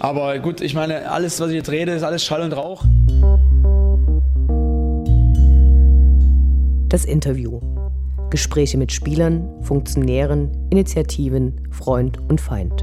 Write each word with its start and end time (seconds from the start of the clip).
Aber 0.00 0.38
gut, 0.38 0.62
ich 0.62 0.72
meine, 0.74 1.10
alles, 1.10 1.38
was 1.40 1.50
ich 1.50 1.56
jetzt 1.56 1.70
rede, 1.70 1.92
ist 1.92 2.02
alles 2.02 2.24
Schall 2.24 2.40
und 2.40 2.54
Rauch. 2.54 2.84
Das 6.88 7.04
Interview. 7.04 7.60
Gespräche 8.30 8.78
mit 8.78 8.92
Spielern, 8.92 9.46
Funktionären, 9.62 10.50
Initiativen, 10.70 11.68
Freund 11.70 12.18
und 12.30 12.40
Feind. 12.40 12.82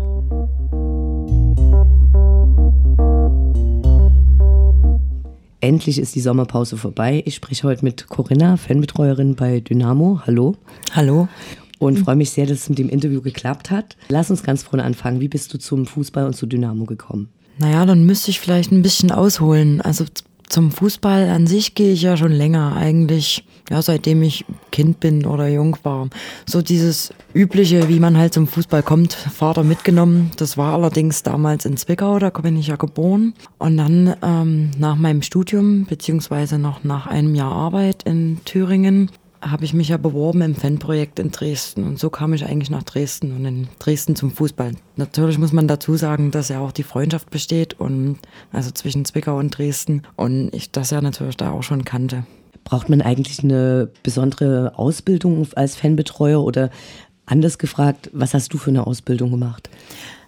Endlich 5.59 5.97
ist 5.97 6.13
die 6.13 6.21
Sommerpause 6.21 6.77
vorbei. 6.77 7.23
Ich 7.25 7.33
spreche 7.33 7.67
heute 7.67 7.83
mit 7.83 8.09
Corinna, 8.09 8.57
Fanbetreuerin 8.57 9.35
bei 9.35 9.59
Dynamo. 9.59 10.21
Hallo. 10.27 10.55
Hallo. 10.93 11.27
Und 11.79 11.99
freue 11.99 12.15
mich 12.15 12.31
sehr, 12.31 12.45
dass 12.45 12.59
es 12.59 12.69
mit 12.69 12.79
dem 12.79 12.89
Interview 12.89 13.21
geklappt 13.21 13.69
hat. 13.69 13.95
Lass 14.09 14.31
uns 14.31 14.43
ganz 14.43 14.63
vorne 14.63 14.83
anfangen. 14.83 15.19
Wie 15.19 15.27
bist 15.27 15.53
du 15.53 15.59
zum 15.59 15.85
Fußball 15.85 16.25
und 16.25 16.33
zu 16.33 16.45
Dynamo 16.45 16.85
gekommen? 16.85 17.29
Naja, 17.59 17.85
dann 17.85 18.05
müsste 18.05 18.31
ich 18.31 18.39
vielleicht 18.39 18.71
ein 18.71 18.81
bisschen 18.81 19.11
ausholen. 19.11 19.81
Also 19.81 20.05
zum 20.49 20.71
Fußball 20.71 21.29
an 21.29 21.45
sich 21.45 21.75
gehe 21.75 21.91
ich 21.91 22.01
ja 22.01 22.15
schon 22.15 22.31
länger, 22.31 22.75
eigentlich, 22.77 23.43
ja, 23.69 23.81
seitdem 23.81 24.23
ich 24.23 24.45
Kind 24.71 24.99
bin 24.99 25.25
oder 25.25 25.47
jung 25.49 25.77
war. 25.83 26.07
So 26.45 26.61
dieses 26.61 27.13
übliche, 27.33 27.89
wie 27.89 27.99
man 27.99 28.17
halt 28.17 28.33
zum 28.33 28.47
Fußball 28.47 28.81
kommt, 28.81 29.13
Vater 29.13 29.63
mitgenommen. 29.63 30.31
Das 30.37 30.57
war 30.57 30.73
allerdings 30.73 31.23
damals 31.23 31.65
in 31.65 31.75
Zwickau, 31.75 32.19
da 32.19 32.29
bin 32.29 32.55
ich 32.55 32.67
ja 32.67 32.77
geboren. 32.77 33.33
Und 33.57 33.77
dann 33.77 34.15
ähm, 34.23 34.71
nach 34.77 34.95
meinem 34.95 35.21
Studium, 35.21 35.85
beziehungsweise 35.85 36.57
noch 36.57 36.83
nach 36.83 37.07
einem 37.07 37.35
Jahr 37.35 37.51
Arbeit 37.51 38.03
in 38.03 38.39
Thüringen, 38.45 39.11
habe 39.41 39.65
ich 39.65 39.73
mich 39.73 39.89
ja 39.89 39.97
beworben 39.97 40.41
im 40.41 40.55
Fanprojekt 40.55 41.19
in 41.19 41.31
Dresden 41.31 41.83
und 41.83 41.99
so 41.99 42.09
kam 42.09 42.33
ich 42.33 42.45
eigentlich 42.45 42.69
nach 42.69 42.83
Dresden 42.83 43.35
und 43.35 43.45
in 43.45 43.67
Dresden 43.79 44.15
zum 44.15 44.31
Fußball. 44.31 44.73
Natürlich 44.95 45.37
muss 45.37 45.53
man 45.53 45.67
dazu 45.67 45.95
sagen, 45.95 46.31
dass 46.31 46.49
ja 46.49 46.59
auch 46.59 46.71
die 46.71 46.83
Freundschaft 46.83 47.29
besteht 47.29 47.79
und 47.79 48.17
also 48.51 48.71
zwischen 48.71 49.05
Zwickau 49.05 49.37
und 49.37 49.57
Dresden 49.57 50.03
und 50.15 50.53
ich 50.53 50.71
das 50.71 50.91
ja 50.91 51.01
natürlich 51.01 51.37
da 51.37 51.51
auch 51.51 51.63
schon 51.63 51.85
kannte. 51.85 52.25
Braucht 52.63 52.89
man 52.89 53.01
eigentlich 53.01 53.43
eine 53.43 53.89
besondere 54.03 54.73
Ausbildung 54.77 55.47
als 55.55 55.75
Fanbetreuer 55.75 56.43
oder 56.43 56.69
anders 57.25 57.57
gefragt, 57.57 58.09
was 58.13 58.33
hast 58.33 58.53
du 58.53 58.57
für 58.57 58.71
eine 58.71 58.87
Ausbildung 58.87 59.31
gemacht? 59.31 59.69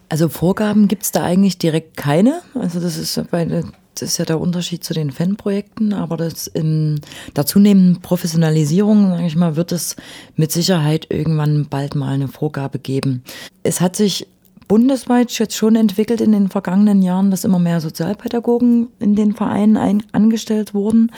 Also 0.10 0.30
Vorgaben 0.30 0.88
gibt 0.88 1.04
es 1.04 1.12
da 1.12 1.24
eigentlich 1.24 1.58
direkt 1.58 1.98
keine. 1.98 2.42
Also 2.56 2.80
das 2.80 2.98
ist 2.98 3.22
bei 3.30 3.64
ist 4.02 4.18
ja 4.18 4.26
der 4.26 4.40
Unterschied 4.40 4.84
zu 4.84 4.94
den 4.94 5.12
Fanprojekten, 5.12 5.94
aber 5.94 6.18
das 6.18 6.48
in 6.48 7.02
der 7.36 7.46
zunehmenden 7.46 8.02
Professionalisierung, 8.02 9.10
sage 9.10 9.28
ich 9.28 9.36
mal, 9.36 9.56
wird 9.56 9.72
es 9.72 9.96
mit 10.36 10.52
Sicherheit 10.52 11.08
irgendwann 11.10 11.68
bald 11.70 11.96
mal 11.96 12.14
eine 12.14 12.28
Vorgabe 12.28 12.80
geben. 12.80 13.24
Es 13.64 13.82
hat 13.82 13.96
sich 13.96 14.28
bundesweit 14.70 15.32
jetzt 15.40 15.56
schon 15.56 15.76
entwickelt 15.76 16.22
in 16.22 16.32
den 16.32 16.48
vergangenen 16.48 17.02
Jahren, 17.02 17.32
dass 17.32 17.44
immer 17.44 17.58
mehr 17.58 17.82
Sozialpädagogen 17.82 18.88
in 19.00 19.16
den 19.16 19.34
Vereinen 19.34 19.78
ein, 19.78 20.04
angestellt 20.12 20.76
wurden. 20.76 21.12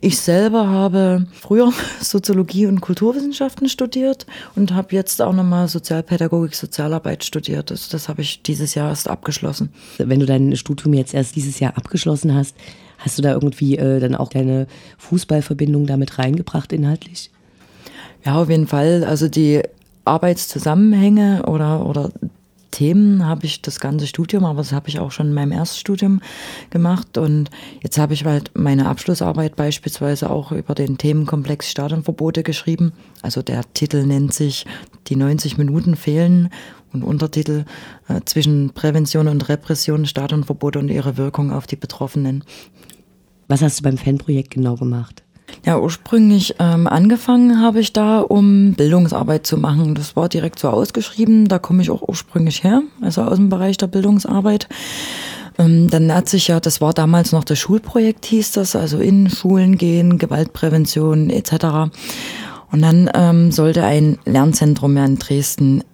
Ich 0.00 0.18
selber 0.18 0.68
habe 0.68 1.26
früher 1.30 1.70
Soziologie 2.00 2.66
und 2.66 2.80
Kulturwissenschaften 2.80 3.68
studiert 3.68 4.24
und 4.56 4.72
habe 4.72 4.96
jetzt 4.96 5.20
auch 5.20 5.34
nochmal 5.34 5.68
Sozialpädagogik, 5.68 6.54
Sozialarbeit 6.54 7.24
studiert. 7.24 7.70
Also 7.70 7.92
das 7.92 8.08
habe 8.08 8.22
ich 8.22 8.42
dieses 8.42 8.74
Jahr 8.74 8.88
erst 8.88 9.08
abgeschlossen. 9.08 9.68
Wenn 9.98 10.18
du 10.18 10.26
dein 10.26 10.56
Studium 10.56 10.94
jetzt 10.94 11.12
erst 11.12 11.36
dieses 11.36 11.60
Jahr 11.60 11.76
abgeschlossen 11.76 12.34
hast, 12.34 12.56
hast 12.96 13.18
du 13.18 13.22
da 13.22 13.32
irgendwie 13.32 13.76
äh, 13.76 14.00
dann 14.00 14.14
auch 14.14 14.30
deine 14.30 14.66
Fußballverbindung 14.96 15.86
damit 15.86 16.18
reingebracht 16.18 16.72
inhaltlich? 16.72 17.30
Ja, 18.24 18.36
auf 18.40 18.48
jeden 18.48 18.66
Fall. 18.66 19.04
Also 19.04 19.28
die 19.28 19.60
Arbeitszusammenhänge 20.06 21.44
oder, 21.46 21.84
oder 21.84 22.10
Themen 22.74 23.24
habe 23.24 23.46
ich 23.46 23.62
das 23.62 23.78
ganze 23.78 24.08
Studium, 24.08 24.44
aber 24.44 24.58
das 24.58 24.72
habe 24.72 24.88
ich 24.88 24.98
auch 24.98 25.12
schon 25.12 25.28
in 25.28 25.32
meinem 25.32 25.52
Erststudium 25.52 26.20
gemacht. 26.70 27.16
Und 27.16 27.48
jetzt 27.82 27.98
habe 27.98 28.14
ich 28.14 28.24
halt 28.24 28.50
meine 28.54 28.86
Abschlussarbeit 28.86 29.54
beispielsweise 29.54 30.28
auch 30.28 30.50
über 30.50 30.74
den 30.74 30.98
Themenkomplex 30.98 31.70
Stadionverbote 31.70 32.42
geschrieben. 32.42 32.92
Also 33.22 33.42
der 33.42 33.62
Titel 33.74 34.04
nennt 34.04 34.34
sich 34.34 34.66
Die 35.06 35.14
90 35.14 35.56
Minuten 35.56 35.94
fehlen 35.94 36.50
und 36.92 37.04
Untertitel 37.04 37.64
äh, 38.08 38.22
zwischen 38.24 38.70
Prävention 38.70 39.28
und 39.28 39.48
Repression, 39.48 40.04
Stadionverbote 40.04 40.80
und 40.80 40.88
ihre 40.88 41.16
Wirkung 41.16 41.52
auf 41.52 41.68
die 41.68 41.76
Betroffenen. 41.76 42.42
Was 43.46 43.62
hast 43.62 43.78
du 43.78 43.84
beim 43.84 43.98
Fanprojekt 43.98 44.50
genau 44.50 44.74
gemacht? 44.74 45.23
Ja, 45.64 45.78
ursprünglich 45.78 46.56
ähm, 46.58 46.86
angefangen 46.86 47.60
habe 47.62 47.80
ich 47.80 47.92
da, 47.92 48.20
um 48.20 48.74
Bildungsarbeit 48.74 49.46
zu 49.46 49.56
machen. 49.56 49.94
Das 49.94 50.14
war 50.14 50.28
direkt 50.28 50.58
so 50.58 50.68
ausgeschrieben. 50.68 51.48
Da 51.48 51.58
komme 51.58 51.82
ich 51.82 51.90
auch 51.90 52.02
ursprünglich 52.06 52.64
her, 52.64 52.82
also 53.00 53.22
aus 53.22 53.36
dem 53.36 53.48
Bereich 53.48 53.78
der 53.78 53.86
Bildungsarbeit. 53.86 54.68
Ähm, 55.58 55.88
dann 55.88 56.12
hat 56.12 56.28
sich 56.28 56.48
ja, 56.48 56.60
das 56.60 56.80
war 56.80 56.92
damals 56.92 57.32
noch 57.32 57.44
das 57.44 57.58
Schulprojekt, 57.58 58.26
hieß 58.26 58.52
das, 58.52 58.76
also 58.76 58.98
in 58.98 59.30
Schulen 59.30 59.78
gehen, 59.78 60.18
Gewaltprävention 60.18 61.30
etc. 61.30 61.92
Und 62.70 62.82
dann 62.82 63.10
ähm, 63.14 63.52
sollte 63.52 63.84
ein 63.84 64.18
Lernzentrum 64.24 64.96
ja 64.96 65.04
in 65.04 65.18
Dresden 65.18 65.84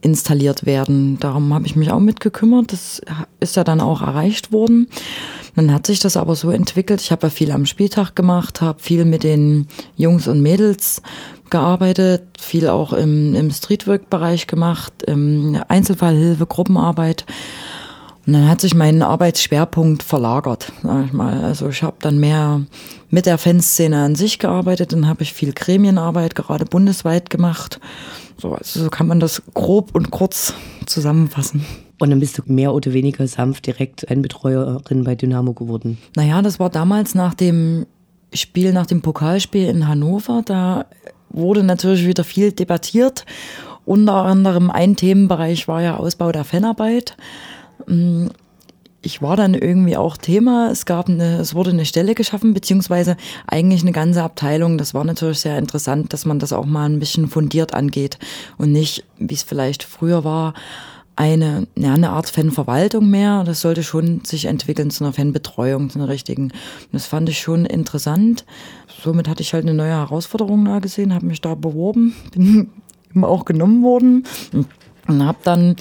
installiert 0.00 0.66
werden. 0.66 1.18
Darum 1.18 1.52
habe 1.52 1.66
ich 1.66 1.76
mich 1.76 1.90
auch 1.90 2.00
mitgekümmert. 2.00 2.72
Das 2.72 3.02
ist 3.40 3.56
ja 3.56 3.64
dann 3.64 3.80
auch 3.80 4.02
erreicht 4.02 4.52
worden. 4.52 4.88
Dann 5.56 5.72
hat 5.72 5.86
sich 5.86 5.98
das 5.98 6.16
aber 6.16 6.36
so 6.36 6.50
entwickelt. 6.50 7.00
Ich 7.00 7.10
habe 7.10 7.26
ja 7.26 7.30
viel 7.30 7.50
am 7.50 7.66
Spieltag 7.66 8.14
gemacht, 8.14 8.60
habe 8.60 8.80
viel 8.80 9.04
mit 9.04 9.24
den 9.24 9.66
Jungs 9.96 10.28
und 10.28 10.40
Mädels 10.40 11.02
gearbeitet, 11.50 12.22
viel 12.38 12.68
auch 12.68 12.92
im, 12.92 13.34
im 13.34 13.50
Streetwork-Bereich 13.50 14.46
gemacht, 14.46 15.02
im 15.02 15.60
Einzelfallhilfe, 15.66 16.46
Gruppenarbeit. 16.46 17.24
Und 18.26 18.34
dann 18.34 18.48
hat 18.48 18.60
sich 18.60 18.74
mein 18.74 19.02
Arbeitsschwerpunkt 19.02 20.02
verlagert, 20.02 20.72
sag 20.82 21.06
ich 21.06 21.12
mal. 21.12 21.42
Also 21.42 21.70
ich 21.70 21.82
habe 21.82 21.96
dann 22.00 22.18
mehr 22.18 22.60
mit 23.10 23.26
der 23.26 23.38
Fanszene 23.38 24.02
an 24.02 24.14
sich 24.14 24.38
gearbeitet, 24.38 24.92
dann 24.92 25.06
habe 25.06 25.22
ich 25.22 25.32
viel 25.32 25.52
Gremienarbeit, 25.52 26.34
gerade 26.34 26.64
bundesweit 26.64 27.30
gemacht. 27.30 27.80
So, 28.36 28.54
also 28.54 28.84
so 28.84 28.90
kann 28.90 29.06
man 29.06 29.20
das 29.20 29.42
grob 29.54 29.94
und 29.94 30.10
kurz 30.10 30.54
zusammenfassen. 30.86 31.64
Und 31.98 32.10
dann 32.10 32.20
bist 32.20 32.38
du 32.38 32.42
mehr 32.46 32.72
oder 32.74 32.92
weniger 32.92 33.26
sanft 33.26 33.66
direkt 33.66 34.08
ein 34.08 34.22
Betreuerin 34.22 35.04
bei 35.04 35.14
Dynamo 35.16 35.52
geworden. 35.52 35.98
Naja, 36.14 36.42
das 36.42 36.60
war 36.60 36.70
damals 36.70 37.14
nach 37.14 37.34
dem 37.34 37.86
Spiel, 38.32 38.72
nach 38.72 38.86
dem 38.86 39.02
Pokalspiel 39.02 39.68
in 39.68 39.88
Hannover. 39.88 40.42
Da 40.44 40.86
wurde 41.30 41.64
natürlich 41.64 42.06
wieder 42.06 42.24
viel 42.24 42.52
debattiert. 42.52 43.24
Unter 43.84 44.14
anderem 44.14 44.70
ein 44.70 44.96
Themenbereich 44.96 45.66
war 45.66 45.82
ja 45.82 45.96
Ausbau 45.96 46.30
der 46.30 46.44
Fanarbeit. 46.44 47.16
Ich 49.00 49.22
war 49.22 49.36
dann 49.36 49.54
irgendwie 49.54 49.96
auch 49.96 50.16
Thema. 50.16 50.70
Es 50.70 50.84
gab 50.84 51.08
eine, 51.08 51.38
es 51.38 51.54
wurde 51.54 51.70
eine 51.70 51.84
Stelle 51.84 52.14
geschaffen, 52.14 52.52
beziehungsweise 52.52 53.16
eigentlich 53.46 53.82
eine 53.82 53.92
ganze 53.92 54.22
Abteilung. 54.24 54.76
Das 54.76 54.92
war 54.92 55.04
natürlich 55.04 55.40
sehr 55.40 55.56
interessant, 55.56 56.12
dass 56.12 56.24
man 56.24 56.40
das 56.40 56.52
auch 56.52 56.66
mal 56.66 56.88
ein 56.88 56.98
bisschen 56.98 57.28
fundiert 57.28 57.74
angeht 57.74 58.18
und 58.56 58.72
nicht, 58.72 59.04
wie 59.18 59.34
es 59.34 59.44
vielleicht 59.44 59.84
früher 59.84 60.24
war, 60.24 60.54
eine, 61.18 61.66
ja, 61.76 61.94
eine 61.94 62.10
Art 62.10 62.28
Fanverwaltung 62.28 63.08
mehr. 63.08 63.42
Das 63.44 63.60
sollte 63.60 63.82
schon 63.82 64.24
sich 64.24 64.44
entwickeln 64.44 64.90
zu 64.90 65.04
einer 65.04 65.12
Fanbetreuung, 65.12 65.90
zu 65.90 65.98
einer 65.98 66.08
richtigen. 66.08 66.52
Das 66.92 67.06
fand 67.06 67.28
ich 67.28 67.40
schon 67.40 67.66
interessant. 67.66 68.44
Somit 69.02 69.28
hatte 69.28 69.42
ich 69.42 69.52
halt 69.52 69.64
eine 69.64 69.74
neue 69.74 69.90
Herausforderung 69.90 70.64
da 70.64 70.78
gesehen, 70.78 71.14
habe 71.14 71.26
mich 71.26 71.40
da 71.40 71.54
beworben, 71.54 72.14
bin 72.34 72.70
auch 73.24 73.44
genommen 73.44 73.82
worden 73.82 74.24
und 75.08 75.24
habe 75.24 75.38
dann 75.42 75.76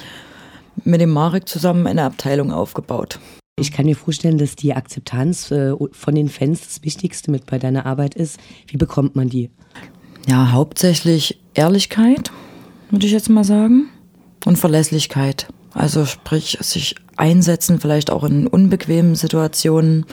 mit 0.83 1.01
dem 1.01 1.09
Marek 1.11 1.47
zusammen 1.47 1.87
eine 1.87 2.03
Abteilung 2.03 2.51
aufgebaut. 2.51 3.19
Ich 3.59 3.71
kann 3.71 3.85
mir 3.85 3.95
vorstellen, 3.95 4.37
dass 4.37 4.55
die 4.55 4.75
Akzeptanz 4.75 5.49
äh, 5.51 5.73
von 5.91 6.13
den 6.13 6.29
Fans 6.29 6.61
das 6.61 6.83
Wichtigste 6.83 7.31
mit 7.31 7.47
bei 7.47 7.57
deiner 7.57 7.85
Arbeit 7.85 8.13
ist. 8.13 8.39
Wie 8.67 8.77
bekommt 8.77 9.15
man 9.15 9.29
die? 9.29 9.49
Ja, 10.27 10.51
hauptsächlich 10.51 11.39
Ehrlichkeit, 11.55 12.31
würde 12.91 13.05
ich 13.05 13.11
jetzt 13.11 13.29
mal 13.29 13.43
sagen 13.43 13.89
und 14.45 14.57
Verlässlichkeit. 14.57 15.47
Also 15.73 16.05
sprich, 16.05 16.57
sich 16.61 16.95
einsetzen, 17.15 17.79
vielleicht 17.79 18.11
auch 18.11 18.23
in 18.23 18.47
unbequemen 18.47 19.15
Situationen. 19.15 20.05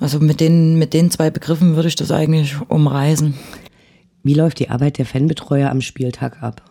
Also 0.00 0.20
mit 0.20 0.40
den, 0.40 0.76
mit 0.76 0.94
den 0.94 1.10
zwei 1.10 1.30
Begriffen 1.30 1.76
würde 1.76 1.88
ich 1.88 1.96
das 1.96 2.10
eigentlich 2.10 2.56
umreißen. 2.68 3.34
Wie 4.22 4.34
läuft 4.34 4.58
die 4.58 4.70
Arbeit 4.70 4.98
der 4.98 5.06
Fanbetreuer 5.06 5.70
am 5.70 5.80
Spieltag 5.80 6.42
ab? 6.42 6.62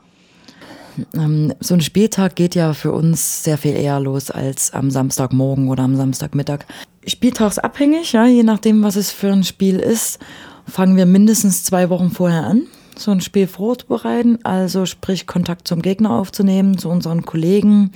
Ähm, 1.13 1.53
so 1.59 1.73
ein 1.73 1.81
Spieltag 1.81 2.35
geht 2.35 2.55
ja 2.55 2.73
für 2.73 2.91
uns 2.91 3.43
sehr 3.43 3.57
viel 3.57 3.75
eher 3.75 3.99
los 3.99 4.31
als 4.31 4.73
am 4.73 4.91
Samstagmorgen 4.91 5.69
oder 5.69 5.83
am 5.83 5.95
Samstagmittag. 5.95 6.65
Spieltagsabhängig, 7.05 8.13
ja, 8.13 8.25
je 8.25 8.43
nachdem, 8.43 8.83
was 8.83 8.95
es 8.95 9.11
für 9.11 9.31
ein 9.31 9.43
Spiel 9.43 9.79
ist, 9.79 10.19
fangen 10.67 10.95
wir 10.95 11.05
mindestens 11.05 11.63
zwei 11.63 11.89
Wochen 11.89 12.11
vorher 12.11 12.45
an 12.45 12.67
so 13.01 13.11
ein 13.11 13.21
Spiel 13.21 13.47
vorzubereiten, 13.47 14.39
also 14.43 14.85
sprich 14.85 15.27
Kontakt 15.27 15.67
zum 15.67 15.81
Gegner 15.81 16.11
aufzunehmen, 16.11 16.77
zu 16.77 16.89
unseren 16.89 17.25
Kollegen, 17.25 17.91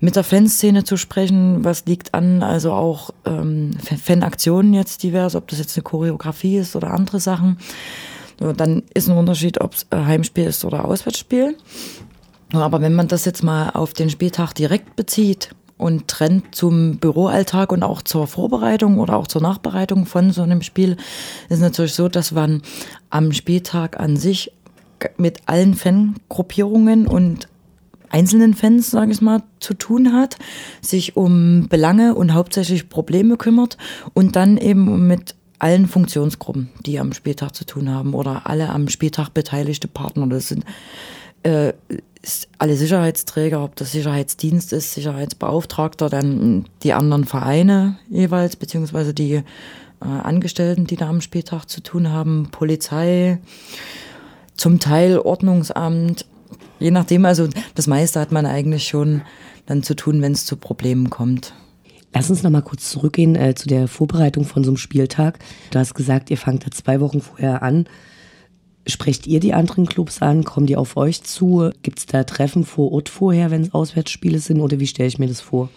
mit 0.00 0.16
der 0.16 0.24
Fanszene 0.24 0.84
zu 0.84 0.96
sprechen, 0.96 1.64
was 1.64 1.86
liegt 1.86 2.14
an, 2.14 2.42
also 2.42 2.72
auch 2.72 3.10
ähm, 3.24 3.76
Fanaktionen 3.80 4.74
jetzt 4.74 5.02
divers, 5.02 5.34
ob 5.34 5.48
das 5.48 5.58
jetzt 5.58 5.76
eine 5.76 5.84
Choreografie 5.84 6.58
ist 6.58 6.76
oder 6.76 6.92
andere 6.92 7.20
Sachen. 7.20 7.58
Dann 8.38 8.82
ist 8.92 9.08
ein 9.08 9.16
Unterschied, 9.16 9.62
ob 9.62 9.72
es 9.72 9.86
Heimspiel 9.90 10.44
ist 10.44 10.64
oder 10.66 10.84
Auswärtsspiel. 10.84 11.56
Aber 12.62 12.80
wenn 12.80 12.94
man 12.94 13.08
das 13.08 13.24
jetzt 13.24 13.42
mal 13.42 13.70
auf 13.70 13.92
den 13.92 14.10
Spieltag 14.10 14.52
direkt 14.54 14.96
bezieht, 14.96 15.50
und 15.78 16.08
Trend 16.08 16.54
zum 16.54 16.96
Büroalltag 16.98 17.70
und 17.72 17.82
auch 17.82 18.02
zur 18.02 18.26
Vorbereitung 18.26 18.98
oder 18.98 19.16
auch 19.16 19.26
zur 19.26 19.42
Nachbereitung 19.42 20.06
von 20.06 20.30
so 20.30 20.42
einem 20.42 20.62
Spiel 20.62 20.96
ist 21.48 21.60
natürlich 21.60 21.92
so, 21.92 22.08
dass 22.08 22.32
man 22.32 22.62
am 23.10 23.32
Spieltag 23.32 24.00
an 24.00 24.16
sich 24.16 24.52
mit 25.18 25.40
allen 25.46 25.74
Fangruppierungen 25.74 27.06
und 27.06 27.48
einzelnen 28.08 28.54
Fans, 28.54 28.90
sage 28.90 29.12
ich 29.12 29.20
mal, 29.20 29.42
zu 29.60 29.74
tun 29.74 30.12
hat, 30.12 30.36
sich 30.80 31.16
um 31.16 31.68
Belange 31.68 32.14
und 32.14 32.32
hauptsächlich 32.32 32.88
Probleme 32.88 33.36
kümmert 33.36 33.76
und 34.14 34.36
dann 34.36 34.56
eben 34.56 35.06
mit 35.06 35.34
allen 35.58 35.86
Funktionsgruppen, 35.86 36.70
die 36.84 36.98
am 36.98 37.12
Spieltag 37.12 37.54
zu 37.54 37.64
tun 37.64 37.90
haben 37.90 38.14
oder 38.14 38.46
alle 38.46 38.70
am 38.70 38.88
Spieltag 38.88 39.30
beteiligte 39.30 39.88
Partner. 39.88 40.26
Das 40.26 40.48
sind 40.48 40.64
äh, 41.46 41.72
alle 42.58 42.76
Sicherheitsträger, 42.76 43.62
ob 43.62 43.76
das 43.76 43.92
Sicherheitsdienst 43.92 44.72
ist, 44.72 44.94
Sicherheitsbeauftragter, 44.94 46.08
dann 46.08 46.64
die 46.82 46.92
anderen 46.92 47.24
Vereine 47.24 47.98
jeweils, 48.08 48.56
beziehungsweise 48.56 49.14
die 49.14 49.34
äh, 49.34 49.42
Angestellten, 50.00 50.86
die 50.86 50.96
da 50.96 51.08
am 51.08 51.20
Spieltag 51.20 51.66
zu 51.66 51.82
tun 51.82 52.10
haben, 52.10 52.48
Polizei, 52.50 53.38
zum 54.56 54.80
Teil 54.80 55.18
Ordnungsamt, 55.18 56.26
je 56.80 56.90
nachdem, 56.90 57.24
also 57.24 57.48
das 57.74 57.86
meiste 57.86 58.18
hat 58.18 58.32
man 58.32 58.46
eigentlich 58.46 58.88
schon 58.88 59.22
dann 59.66 59.82
zu 59.82 59.94
tun, 59.94 60.20
wenn 60.22 60.32
es 60.32 60.46
zu 60.46 60.56
Problemen 60.56 61.10
kommt. 61.10 61.54
Lass 62.12 62.30
uns 62.30 62.42
noch 62.42 62.50
mal 62.50 62.62
kurz 62.62 62.90
zurückgehen 62.90 63.36
äh, 63.36 63.54
zu 63.54 63.68
der 63.68 63.86
Vorbereitung 63.88 64.44
von 64.44 64.64
so 64.64 64.70
einem 64.70 64.78
Spieltag. 64.78 65.38
Du 65.70 65.78
hast 65.78 65.94
gesagt, 65.94 66.30
ihr 66.30 66.38
fangt 66.38 66.66
da 66.66 66.70
zwei 66.70 67.00
Wochen 67.00 67.20
vorher 67.20 67.62
an. 67.62 67.86
Sprecht 68.86 69.26
ihr 69.26 69.40
die 69.40 69.52
anderen 69.52 69.86
Clubs 69.86 70.22
an? 70.22 70.44
Kommen 70.44 70.66
die 70.66 70.76
auf 70.76 70.96
euch 70.96 71.22
zu? 71.24 71.70
Gibt 71.82 71.98
es 71.98 72.06
da 72.06 72.24
Treffen 72.24 72.64
vor 72.64 72.92
Ort 72.92 73.08
vorher, 73.08 73.50
wenn 73.50 73.62
es 73.62 73.74
Auswärtsspiele 73.74 74.38
sind? 74.38 74.60
Oder 74.60 74.78
wie 74.78 74.86
stelle 74.86 75.08
ich 75.08 75.18
mir 75.18 75.26
das 75.26 75.40
vor? 75.40 75.70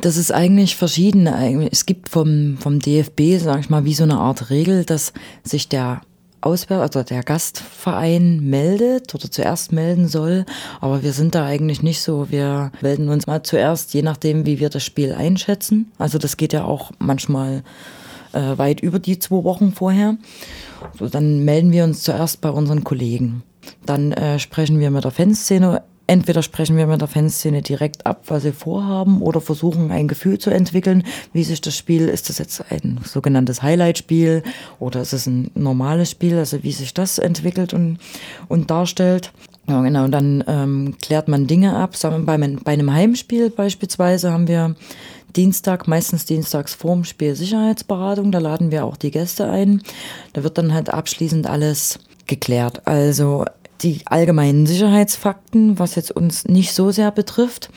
Das 0.00 0.16
ist 0.16 0.32
eigentlich 0.32 0.76
verschieden. 0.76 1.26
Es 1.26 1.84
gibt 1.84 2.08
vom, 2.08 2.56
vom 2.58 2.78
DFB, 2.78 3.38
sage 3.38 3.60
ich 3.60 3.70
mal, 3.70 3.84
wie 3.84 3.94
so 3.94 4.04
eine 4.04 4.18
Art 4.18 4.50
Regel, 4.50 4.84
dass 4.84 5.12
sich 5.42 5.68
der 5.68 6.02
Auswärts, 6.40 6.96
also 6.96 7.02
der 7.02 7.24
Gastverein 7.24 8.38
meldet 8.40 9.12
oder 9.14 9.28
zuerst 9.28 9.72
melden 9.72 10.06
soll. 10.06 10.46
Aber 10.80 11.02
wir 11.02 11.12
sind 11.12 11.34
da 11.34 11.44
eigentlich 11.44 11.82
nicht 11.82 12.00
so. 12.00 12.30
Wir 12.30 12.70
melden 12.80 13.08
uns 13.08 13.26
mal 13.26 13.42
zuerst, 13.42 13.92
je 13.92 14.02
nachdem, 14.02 14.46
wie 14.46 14.60
wir 14.60 14.70
das 14.70 14.84
Spiel 14.84 15.12
einschätzen. 15.12 15.90
Also 15.98 16.18
das 16.18 16.36
geht 16.36 16.52
ja 16.52 16.64
auch 16.64 16.92
manchmal 17.00 17.64
äh, 18.38 18.58
weit 18.58 18.80
über 18.80 18.98
die 18.98 19.18
zwei 19.18 19.42
Wochen 19.44 19.72
vorher. 19.72 20.16
So, 20.98 21.08
dann 21.08 21.44
melden 21.44 21.72
wir 21.72 21.84
uns 21.84 22.02
zuerst 22.02 22.40
bei 22.40 22.50
unseren 22.50 22.84
Kollegen. 22.84 23.42
Dann 23.84 24.12
äh, 24.12 24.38
sprechen 24.38 24.78
wir 24.78 24.90
mit 24.90 25.04
der 25.04 25.10
Fanszene 25.10 25.82
entweder 26.08 26.42
sprechen 26.42 26.76
wir 26.76 26.86
mit 26.86 27.00
der 27.00 27.06
Fanszene 27.06 27.62
direkt 27.62 28.04
ab, 28.06 28.22
was 28.26 28.42
sie 28.42 28.52
vorhaben, 28.52 29.22
oder 29.22 29.40
versuchen 29.40 29.92
ein 29.92 30.08
Gefühl 30.08 30.38
zu 30.38 30.50
entwickeln, 30.50 31.04
wie 31.32 31.44
sich 31.44 31.60
das 31.60 31.76
Spiel, 31.76 32.08
ist 32.08 32.28
das 32.28 32.38
jetzt 32.38 32.64
ein 32.72 32.98
sogenanntes 33.04 33.62
Highlight-Spiel 33.62 34.42
oder 34.80 35.02
ist 35.02 35.12
es 35.12 35.26
ein 35.26 35.50
normales 35.54 36.10
Spiel, 36.10 36.36
also 36.36 36.64
wie 36.64 36.72
sich 36.72 36.94
das 36.94 37.18
entwickelt 37.18 37.74
und, 37.74 37.98
und 38.48 38.70
darstellt. 38.70 39.32
Ja, 39.68 39.82
genau, 39.82 40.04
und 40.04 40.12
dann 40.12 40.42
ähm, 40.46 40.94
klärt 41.02 41.28
man 41.28 41.46
Dinge 41.46 41.76
ab. 41.76 41.94
Sagen 41.94 42.26
wir, 42.26 42.38
bei, 42.38 42.56
bei 42.64 42.72
einem 42.72 42.92
Heimspiel 42.92 43.50
beispielsweise 43.50 44.32
haben 44.32 44.48
wir 44.48 44.74
Dienstag, 45.36 45.86
meistens 45.86 46.24
dienstags 46.24 46.74
vorm 46.74 47.04
Spiel 47.04 47.34
Sicherheitsberatung. 47.34 48.32
Da 48.32 48.38
laden 48.38 48.70
wir 48.70 48.84
auch 48.84 48.96
die 48.96 49.10
Gäste 49.10 49.50
ein. 49.50 49.82
Da 50.32 50.42
wird 50.42 50.56
dann 50.56 50.72
halt 50.72 50.88
abschließend 50.88 51.46
alles 51.46 51.98
geklärt. 52.26 52.86
Also 52.86 53.44
die 53.82 54.00
allgemeinen 54.06 54.66
Sicherheitsfakten, 54.66 55.78
was 55.78 55.96
jetzt 55.96 56.12
uns 56.12 56.46
nicht 56.46 56.72
so 56.72 56.90
sehr 56.90 57.10
betrifft. 57.10 57.70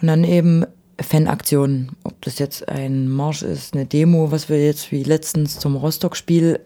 Und 0.00 0.08
dann 0.08 0.24
eben 0.24 0.64
Fanaktionen. 0.98 1.92
Ob 2.04 2.20
das 2.22 2.38
jetzt 2.38 2.68
ein 2.68 3.08
Marsch 3.08 3.42
ist, 3.42 3.74
eine 3.74 3.84
Demo, 3.84 4.30
was 4.30 4.48
wir 4.48 4.64
jetzt 4.64 4.92
wie 4.92 5.02
letztens 5.02 5.58
zum 5.58 5.76
Rostock-Spiel 5.76 6.60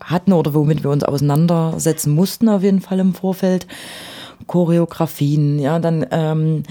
hatten 0.00 0.32
oder 0.32 0.52
womit 0.52 0.82
wir 0.82 0.90
uns 0.90 1.04
auseinandersetzen 1.04 2.12
mussten, 2.12 2.48
auf 2.48 2.62
jeden 2.62 2.80
Fall 2.80 2.98
im 2.98 3.14
Vorfeld. 3.14 3.66
Choreografien, 4.46 5.58
ja, 5.58 5.78
dann 5.78 6.06
ähm, 6.10 6.62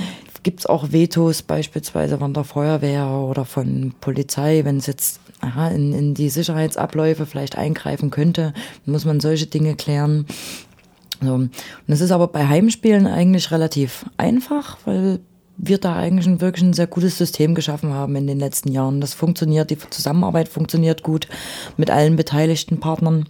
gibt 0.44 0.60
es 0.62 0.66
auch 0.66 0.92
Vetos 0.92 1.42
beispielsweise 1.42 2.20
von 2.20 2.34
der 2.34 2.44
Feuerwehr 2.44 3.08
oder 3.08 3.46
von 3.46 3.94
Polizei, 4.00 4.62
wenn 4.64 4.78
es 4.78 4.86
jetzt 4.86 5.20
aha, 5.42 5.70
in, 5.70 5.94
in 5.94 6.14
die 6.14 6.30
Sicherheitsabläufe 6.30 7.26
vielleicht 7.26 7.58
eingreifen 7.58 8.12
könnte, 8.12 8.54
muss 8.86 9.06
man 9.06 9.20
solche 9.20 9.48
Dinge 9.48 9.76
klären. 9.76 10.26
So. 11.22 11.34
Und 11.34 11.52
es 11.88 12.02
ist 12.02 12.12
aber 12.12 12.28
bei 12.28 12.48
Heimspielen 12.48 13.08
eigentlich 13.08 13.52
relativ 13.52 14.06
einfach, 14.18 14.78
weil 14.86 15.20
wir 15.58 15.78
da 15.78 15.96
eigentlich 15.96 16.28
ein 16.28 16.42
wirklich 16.42 16.64
ein 16.64 16.74
sehr 16.74 16.88
gutes 16.88 17.18
System 17.18 17.56
geschaffen 17.56 17.94
haben 17.94 18.16
in 18.16 18.28
den 18.28 18.40
letzten 18.40 18.72
Jahren. 18.72 19.00
Das 19.00 19.14
funktioniert, 19.14 19.70
die 19.70 19.78
Zusammenarbeit 19.78 20.50
funktioniert 20.50 21.02
gut 21.02 21.28
mit 21.78 21.90
allen 21.90 22.18
beteiligten 22.18 22.80
Partnern. 22.80 23.26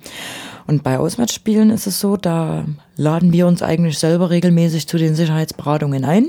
Und 0.67 0.83
bei 0.83 0.97
Auswärtsspielen 0.97 1.69
ist 1.69 1.87
es 1.87 1.99
so, 1.99 2.17
da 2.17 2.65
laden 2.95 3.31
wir 3.33 3.47
uns 3.47 3.61
eigentlich 3.61 3.99
selber 3.99 4.29
regelmäßig 4.29 4.87
zu 4.87 4.97
den 4.97 5.15
Sicherheitsberatungen 5.15 6.05
ein. 6.05 6.27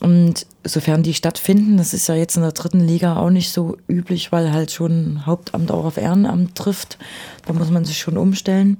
Und 0.00 0.46
sofern 0.64 1.02
die 1.02 1.14
stattfinden, 1.14 1.76
das 1.76 1.92
ist 1.92 2.08
ja 2.08 2.14
jetzt 2.14 2.36
in 2.36 2.42
der 2.42 2.52
dritten 2.52 2.80
Liga 2.80 3.16
auch 3.16 3.30
nicht 3.30 3.50
so 3.50 3.76
üblich, 3.88 4.30
weil 4.30 4.52
halt 4.52 4.70
schon 4.70 5.26
Hauptamt 5.26 5.70
auch 5.72 5.84
auf 5.84 5.96
Ehrenamt 5.96 6.54
trifft. 6.54 6.98
Da 7.46 7.52
muss 7.52 7.70
man 7.70 7.84
sich 7.84 7.98
schon 7.98 8.16
umstellen. 8.16 8.78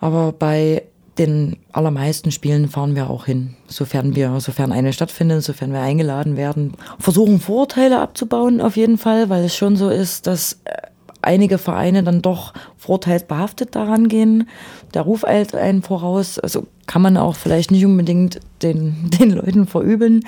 Aber 0.00 0.32
bei 0.32 0.82
den 1.18 1.56
allermeisten 1.72 2.30
Spielen 2.30 2.68
fahren 2.68 2.94
wir 2.94 3.08
auch 3.08 3.26
hin, 3.26 3.54
sofern 3.68 4.14
wir, 4.14 4.38
sofern 4.40 4.72
eine 4.72 4.92
stattfindet, 4.92 5.42
sofern 5.42 5.72
wir 5.72 5.80
eingeladen 5.80 6.36
werden. 6.36 6.74
Versuchen 6.98 7.40
Vorurteile 7.40 8.00
abzubauen 8.00 8.60
auf 8.60 8.76
jeden 8.76 8.98
Fall, 8.98 9.28
weil 9.28 9.44
es 9.44 9.56
schon 9.56 9.76
so 9.76 9.88
ist, 9.88 10.26
dass 10.26 10.60
äh, 10.64 10.72
einige 11.22 11.58
Vereine 11.58 12.02
dann 12.02 12.22
doch 12.22 12.52
vorteilsbehaftet 12.76 13.74
daran 13.74 14.08
gehen. 14.08 14.48
Der 14.94 15.02
Ruf 15.02 15.24
eilt 15.24 15.54
einen 15.54 15.82
voraus. 15.82 16.38
Also 16.38 16.66
kann 16.86 17.02
man 17.02 17.16
auch 17.16 17.36
vielleicht 17.36 17.70
nicht 17.70 17.84
unbedingt 17.84 18.40
den, 18.62 19.10
den 19.18 19.30
Leuten 19.30 19.66
verübeln. 19.66 20.24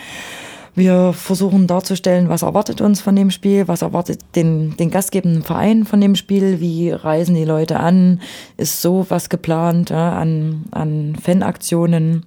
Wir 0.75 1.12
versuchen 1.12 1.67
darzustellen, 1.67 2.29
was 2.29 2.43
erwartet 2.43 2.81
uns 2.81 3.00
von 3.00 3.17
dem 3.17 3.32
Spiel, 3.32 3.67
was 3.67 3.82
erwartet 3.82 4.20
den, 4.37 4.76
den 4.76 4.93
gastgebenden 4.93 5.43
Verein 5.43 5.85
von 5.85 6.00
dem 6.00 6.14
Spiel, 6.14 6.61
wie 6.61 6.91
reisen 6.93 7.34
die 7.34 7.44
Leute 7.44 7.81
an, 7.81 8.20
ist 8.56 8.81
so 8.81 9.05
was 9.08 9.29
geplant 9.29 9.91
ja, 9.91 10.12
an, 10.12 10.67
an 10.70 11.17
Fanaktionen. 11.20 12.25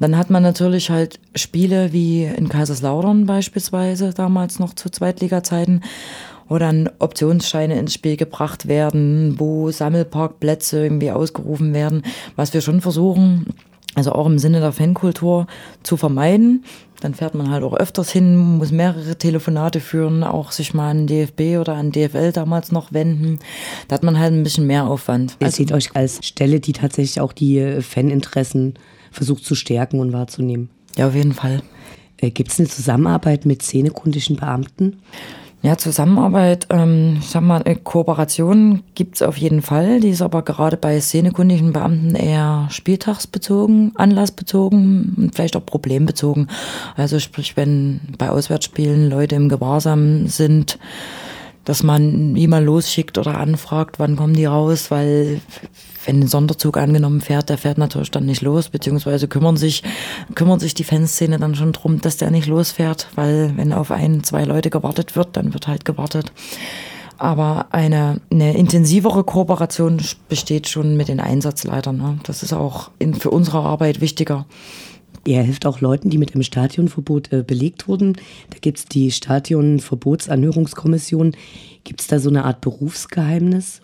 Dann 0.00 0.16
hat 0.16 0.30
man 0.30 0.42
natürlich 0.42 0.90
halt 0.90 1.20
Spiele 1.34 1.92
wie 1.92 2.24
in 2.24 2.48
Kaiserslautern 2.48 3.26
beispielsweise, 3.26 4.14
damals 4.14 4.58
noch 4.58 4.74
zu 4.74 4.88
Zweitliga-Zeiten, 4.88 5.82
wo 6.48 6.58
dann 6.58 6.90
Optionsscheine 6.98 7.78
ins 7.78 7.94
Spiel 7.94 8.16
gebracht 8.16 8.68
werden, 8.68 9.34
wo 9.38 9.70
Sammelparkplätze 9.70 10.82
irgendwie 10.82 11.10
ausgerufen 11.10 11.74
werden, 11.74 12.02
was 12.36 12.54
wir 12.54 12.60
schon 12.60 12.80
versuchen, 12.80 13.46
also 13.94 14.12
auch 14.12 14.26
im 14.26 14.38
Sinne 14.38 14.60
der 14.60 14.72
Fankultur 14.72 15.46
zu 15.82 15.96
vermeiden. 15.96 16.64
Dann 17.00 17.14
fährt 17.14 17.34
man 17.34 17.50
halt 17.50 17.62
auch 17.62 17.74
öfters 17.74 18.10
hin, 18.10 18.36
muss 18.36 18.72
mehrere 18.72 19.16
Telefonate 19.16 19.80
führen, 19.80 20.24
auch 20.24 20.50
sich 20.50 20.74
mal 20.74 20.90
an 20.90 21.06
DFB 21.06 21.58
oder 21.60 21.74
an 21.74 21.92
DFL 21.92 22.32
damals 22.32 22.72
noch 22.72 22.92
wenden. 22.92 23.38
Da 23.86 23.94
hat 23.94 24.02
man 24.02 24.18
halt 24.18 24.32
ein 24.32 24.42
bisschen 24.42 24.66
mehr 24.66 24.86
Aufwand. 24.86 25.36
Ihr 25.40 25.46
also, 25.46 25.58
seht 25.58 25.72
euch 25.72 25.94
als 25.94 26.26
Stelle, 26.26 26.58
die 26.58 26.72
tatsächlich 26.72 27.20
auch 27.20 27.32
die 27.32 27.58
äh, 27.58 27.82
Faninteressen 27.82 28.74
versucht 29.12 29.44
zu 29.44 29.54
stärken 29.54 30.00
und 30.00 30.12
wahrzunehmen. 30.12 30.70
Ja, 30.96 31.08
auf 31.08 31.14
jeden 31.14 31.32
Fall. 31.32 31.62
Äh, 32.16 32.30
Gibt 32.30 32.50
es 32.50 32.58
eine 32.58 32.68
Zusammenarbeit 32.68 33.46
mit 33.46 33.62
szenekundischen 33.62 34.36
Beamten? 34.36 34.98
Ja, 35.60 35.76
Zusammenarbeit, 35.76 36.68
ähm, 36.70 37.16
ich 37.18 37.30
sag 37.30 37.42
mal, 37.42 37.64
Kooperation 37.82 38.84
gibt's 38.94 39.22
auf 39.22 39.36
jeden 39.36 39.60
Fall. 39.60 39.98
Die 39.98 40.10
ist 40.10 40.22
aber 40.22 40.42
gerade 40.42 40.76
bei 40.76 41.00
szenekundigen 41.00 41.72
Beamten 41.72 42.14
eher 42.14 42.68
spieltagsbezogen, 42.70 43.90
anlassbezogen 43.96 45.14
und 45.16 45.34
vielleicht 45.34 45.56
auch 45.56 45.66
problembezogen. 45.66 46.48
Also 46.96 47.18
sprich, 47.18 47.56
wenn 47.56 48.00
bei 48.18 48.30
Auswärtsspielen 48.30 49.10
Leute 49.10 49.34
im 49.34 49.48
Gewahrsam 49.48 50.28
sind, 50.28 50.78
dass 51.68 51.82
man 51.82 52.34
jemand 52.34 52.64
losschickt 52.64 53.18
oder 53.18 53.36
anfragt, 53.36 53.98
wann 53.98 54.16
kommen 54.16 54.32
die 54.32 54.46
raus, 54.46 54.90
weil 54.90 55.42
wenn 56.06 56.20
ein 56.20 56.26
Sonderzug 56.26 56.78
angenommen 56.78 57.20
fährt, 57.20 57.50
der 57.50 57.58
fährt 57.58 57.76
natürlich 57.76 58.10
dann 58.10 58.24
nicht 58.24 58.40
los, 58.40 58.70
beziehungsweise 58.70 59.28
kümmern 59.28 59.58
sich, 59.58 59.82
kümmern 60.34 60.60
sich 60.60 60.72
die 60.72 60.84
Fanszene 60.84 61.38
dann 61.38 61.54
schon 61.54 61.72
drum, 61.72 62.00
dass 62.00 62.16
der 62.16 62.30
nicht 62.30 62.46
losfährt, 62.46 63.08
weil 63.16 63.52
wenn 63.56 63.74
auf 63.74 63.90
ein, 63.90 64.24
zwei 64.24 64.44
Leute 64.44 64.70
gewartet 64.70 65.14
wird, 65.14 65.36
dann 65.36 65.52
wird 65.52 65.68
halt 65.68 65.84
gewartet. 65.84 66.32
Aber 67.18 67.66
eine, 67.70 68.22
eine 68.32 68.56
intensivere 68.56 69.22
Kooperation 69.22 70.00
besteht 70.30 70.68
schon 70.68 70.96
mit 70.96 71.08
den 71.08 71.20
Einsatzleitern. 71.20 71.98
Ne? 71.98 72.18
Das 72.22 72.42
ist 72.42 72.54
auch 72.54 72.92
in, 72.98 73.12
für 73.12 73.30
unsere 73.30 73.58
Arbeit 73.58 74.00
wichtiger. 74.00 74.46
Er 75.28 75.42
hilft 75.42 75.66
auch 75.66 75.82
Leuten, 75.82 76.08
die 76.08 76.16
mit 76.16 76.34
einem 76.34 76.42
Stadionverbot 76.42 77.30
äh, 77.34 77.42
belegt 77.42 77.86
wurden. 77.86 78.14
Da 78.48 78.56
gibt 78.62 78.78
es 78.78 78.86
die 78.86 79.10
Stadionverbotsanhörungskommission. 79.10 81.36
Gibt 81.84 82.00
es 82.00 82.06
da 82.06 82.18
so 82.18 82.30
eine 82.30 82.46
Art 82.46 82.62
Berufsgeheimnis? 82.62 83.82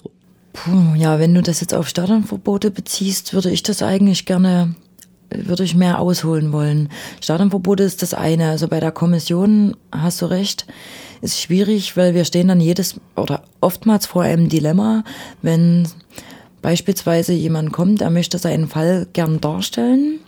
Puh, 0.55 0.95
ja, 0.97 1.19
wenn 1.19 1.35
du 1.35 1.43
das 1.43 1.61
jetzt 1.61 1.75
auf 1.75 1.87
Stadionverbote 1.87 2.71
beziehst, 2.71 3.35
würde 3.35 3.51
ich 3.51 3.63
das 3.63 3.83
eigentlich 3.83 4.25
gerne 4.25 4.75
würde 5.31 5.65
ich 5.65 5.75
mehr 5.75 6.01
ausholen 6.01 6.53
wollen. 6.53 6.89
Stadionverbote 7.21 7.83
ist 7.83 8.01
das 8.03 8.15
eine. 8.15 8.49
Also 8.51 8.69
bei 8.69 8.81
der 8.81 8.93
Kommission 8.93 9.77
hast 9.91 10.23
du 10.23 10.27
recht, 10.27 10.67
ist 11.23 11.41
schwierig, 11.41 11.97
weil 11.97 12.15
wir 12.15 12.25
stehen 12.25 12.47
dann 12.49 12.61
jedes 12.61 13.01
oder 13.17 13.43
oftmals 13.61 14.07
vor 14.07 14.23
einem 14.23 14.49
Dilemma, 14.49 15.03
wenn 15.43 15.89
beispielsweise 16.63 17.35
jemand 17.35 17.73
kommt, 17.73 18.01
er 18.01 18.11
möchte 18.11 18.39
seinen 18.39 18.69
Fall 18.69 19.09
gern 19.13 19.41
darstellen, 19.41 20.21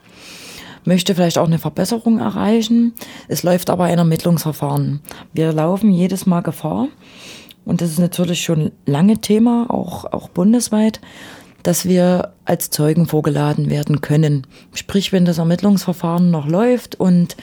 möchte 0.87 1.15
vielleicht 1.15 1.39
auch 1.39 1.47
eine 1.47 1.59
Verbesserung 1.59 2.19
erreichen. 2.19 2.95
Es 3.29 3.43
läuft 3.43 3.71
aber 3.71 3.85
ein 3.85 3.99
Ermittlungsverfahren. 3.99 5.01
Wir 5.33 5.53
laufen 5.53 5.91
jedes 5.91 6.27
Mal 6.27 6.41
Gefahr, 6.41 6.89
und 7.67 7.81
das 7.81 7.91
ist 7.91 7.99
natürlich 7.99 8.43
schon 8.43 8.71
lange 8.87 9.19
Thema, 9.19 9.67
auch, 9.69 10.05
auch 10.13 10.29
bundesweit, 10.29 11.01
dass 11.65 11.85
wir 11.85 12.33
als 12.45 12.71
Zeugen 12.71 13.07
vorgeladen 13.07 13.69
werden 13.69 14.01
können. 14.01 14.47
Sprich, 14.73 15.13
wenn 15.13 15.25
das 15.25 15.39
Ermittlungsverfahren 15.39 16.31
noch 16.31 16.47
läuft 16.47 16.95
und 16.95 17.37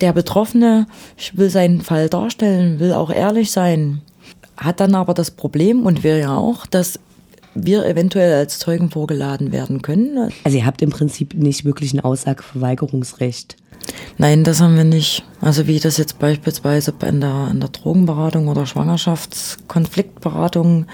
der 0.00 0.12
Betroffene 0.12 0.86
will 1.32 1.50
seinen 1.50 1.80
Fall 1.80 2.08
darstellen, 2.08 2.78
will 2.78 2.92
auch 2.92 3.10
ehrlich 3.10 3.50
sein, 3.50 4.00
hat 4.56 4.78
dann 4.78 4.94
aber 4.94 5.12
das 5.12 5.32
Problem 5.32 5.84
und 5.84 6.04
wir 6.04 6.18
ja 6.18 6.36
auch, 6.36 6.66
dass 6.66 7.00
wir 7.54 7.86
eventuell 7.86 8.34
als 8.34 8.58
Zeugen 8.58 8.90
vorgeladen 8.90 9.52
werden 9.52 9.80
können. 9.82 10.32
Also 10.44 10.58
ihr 10.58 10.66
habt 10.66 10.82
im 10.82 10.90
Prinzip 10.90 11.34
nicht 11.34 11.64
wirklich 11.64 11.94
ein 11.94 12.00
Aussageverweigerungsrecht. 12.00 13.56
Nein, 14.18 14.44
das 14.44 14.60
haben 14.60 14.76
wir 14.76 14.84
nicht. 14.84 15.24
Also 15.40 15.66
wie 15.66 15.80
das 15.80 15.96
jetzt 15.98 16.18
beispielsweise 16.18 16.92
in 17.06 17.20
der, 17.20 17.48
in 17.50 17.60
der 17.60 17.70
Drogenberatung 17.70 18.48
oder 18.48 18.66
Schwangerschaftskonfliktberatung 18.66 20.86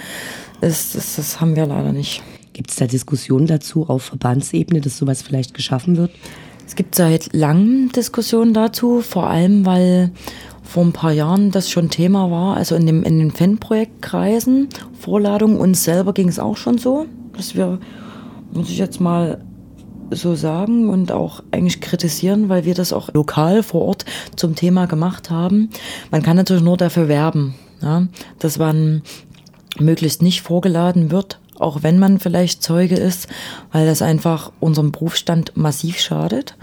ist, 0.60 0.94
das, 0.94 1.16
das 1.16 1.40
haben 1.40 1.56
wir 1.56 1.66
leider 1.66 1.90
nicht. 1.92 2.22
Gibt 2.52 2.70
es 2.70 2.76
da 2.76 2.86
Diskussionen 2.86 3.46
dazu 3.46 3.88
auf 3.88 4.02
Verbandsebene, 4.02 4.80
dass 4.80 4.98
sowas 4.98 5.22
vielleicht 5.22 5.54
geschaffen 5.54 5.96
wird? 5.96 6.12
Es 6.66 6.76
gibt 6.76 6.94
seit 6.94 7.32
langem 7.32 7.90
Diskussionen 7.92 8.54
dazu, 8.54 9.00
vor 9.00 9.28
allem 9.28 9.66
weil 9.66 10.12
vor 10.70 10.84
ein 10.84 10.92
paar 10.92 11.10
Jahren 11.10 11.50
das 11.50 11.68
schon 11.68 11.90
Thema 11.90 12.30
war, 12.30 12.56
also 12.56 12.76
in, 12.76 12.86
dem, 12.86 13.02
in 13.02 13.18
den 13.18 13.32
Fanprojektkreisen, 13.32 14.68
Vorladung, 14.96 15.58
uns 15.58 15.82
selber 15.82 16.12
ging 16.12 16.28
es 16.28 16.38
auch 16.38 16.56
schon 16.56 16.78
so, 16.78 17.06
dass 17.36 17.56
wir, 17.56 17.80
muss 18.52 18.70
ich 18.70 18.78
jetzt 18.78 19.00
mal 19.00 19.44
so 20.12 20.36
sagen 20.36 20.88
und 20.88 21.10
auch 21.10 21.42
eigentlich 21.50 21.80
kritisieren, 21.80 22.48
weil 22.48 22.64
wir 22.66 22.74
das 22.74 22.92
auch 22.92 23.12
lokal 23.12 23.64
vor 23.64 23.82
Ort 23.82 24.04
zum 24.36 24.54
Thema 24.54 24.86
gemacht 24.86 25.28
haben. 25.28 25.70
Man 26.12 26.22
kann 26.22 26.36
natürlich 26.36 26.62
nur 26.62 26.76
dafür 26.76 27.08
werben, 27.08 27.56
ja, 27.82 28.06
dass 28.38 28.58
man 28.58 29.02
möglichst 29.80 30.22
nicht 30.22 30.42
vorgeladen 30.42 31.10
wird, 31.10 31.40
auch 31.58 31.82
wenn 31.82 31.98
man 31.98 32.20
vielleicht 32.20 32.62
Zeuge 32.62 32.94
ist, 32.94 33.26
weil 33.72 33.86
das 33.86 34.02
einfach 34.02 34.52
unserem 34.60 34.92
Berufsstand 34.92 35.56
massiv 35.56 35.98
schadet. 35.98 36.54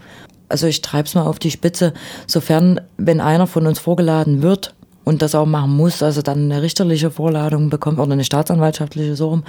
Also 0.49 0.67
ich 0.67 0.81
treibe 0.81 1.07
es 1.07 1.15
mal 1.15 1.25
auf 1.25 1.39
die 1.39 1.51
Spitze, 1.51 1.93
sofern, 2.25 2.81
wenn 2.97 3.21
einer 3.21 3.47
von 3.47 3.67
uns 3.67 3.79
vorgeladen 3.79 4.41
wird 4.41 4.73
und 5.03 5.21
das 5.21 5.35
auch 5.35 5.45
machen 5.45 5.75
muss, 5.75 6.03
also 6.03 6.21
dann 6.21 6.51
eine 6.51 6.61
richterliche 6.61 7.11
Vorladung 7.11 7.69
bekommt 7.69 7.99
oder 7.99 8.11
eine 8.11 8.23
staatsanwaltschaftliche 8.23 9.15
so 9.15 9.41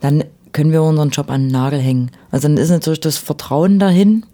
dann 0.00 0.24
können 0.52 0.72
wir 0.72 0.82
unseren 0.82 1.10
Job 1.10 1.30
an 1.30 1.42
den 1.42 1.52
Nagel 1.52 1.78
hängen. 1.78 2.10
Also 2.30 2.48
dann 2.48 2.56
ist 2.56 2.70
natürlich 2.70 3.00
das 3.00 3.16
Vertrauen 3.16 3.78
dahin 3.78 4.24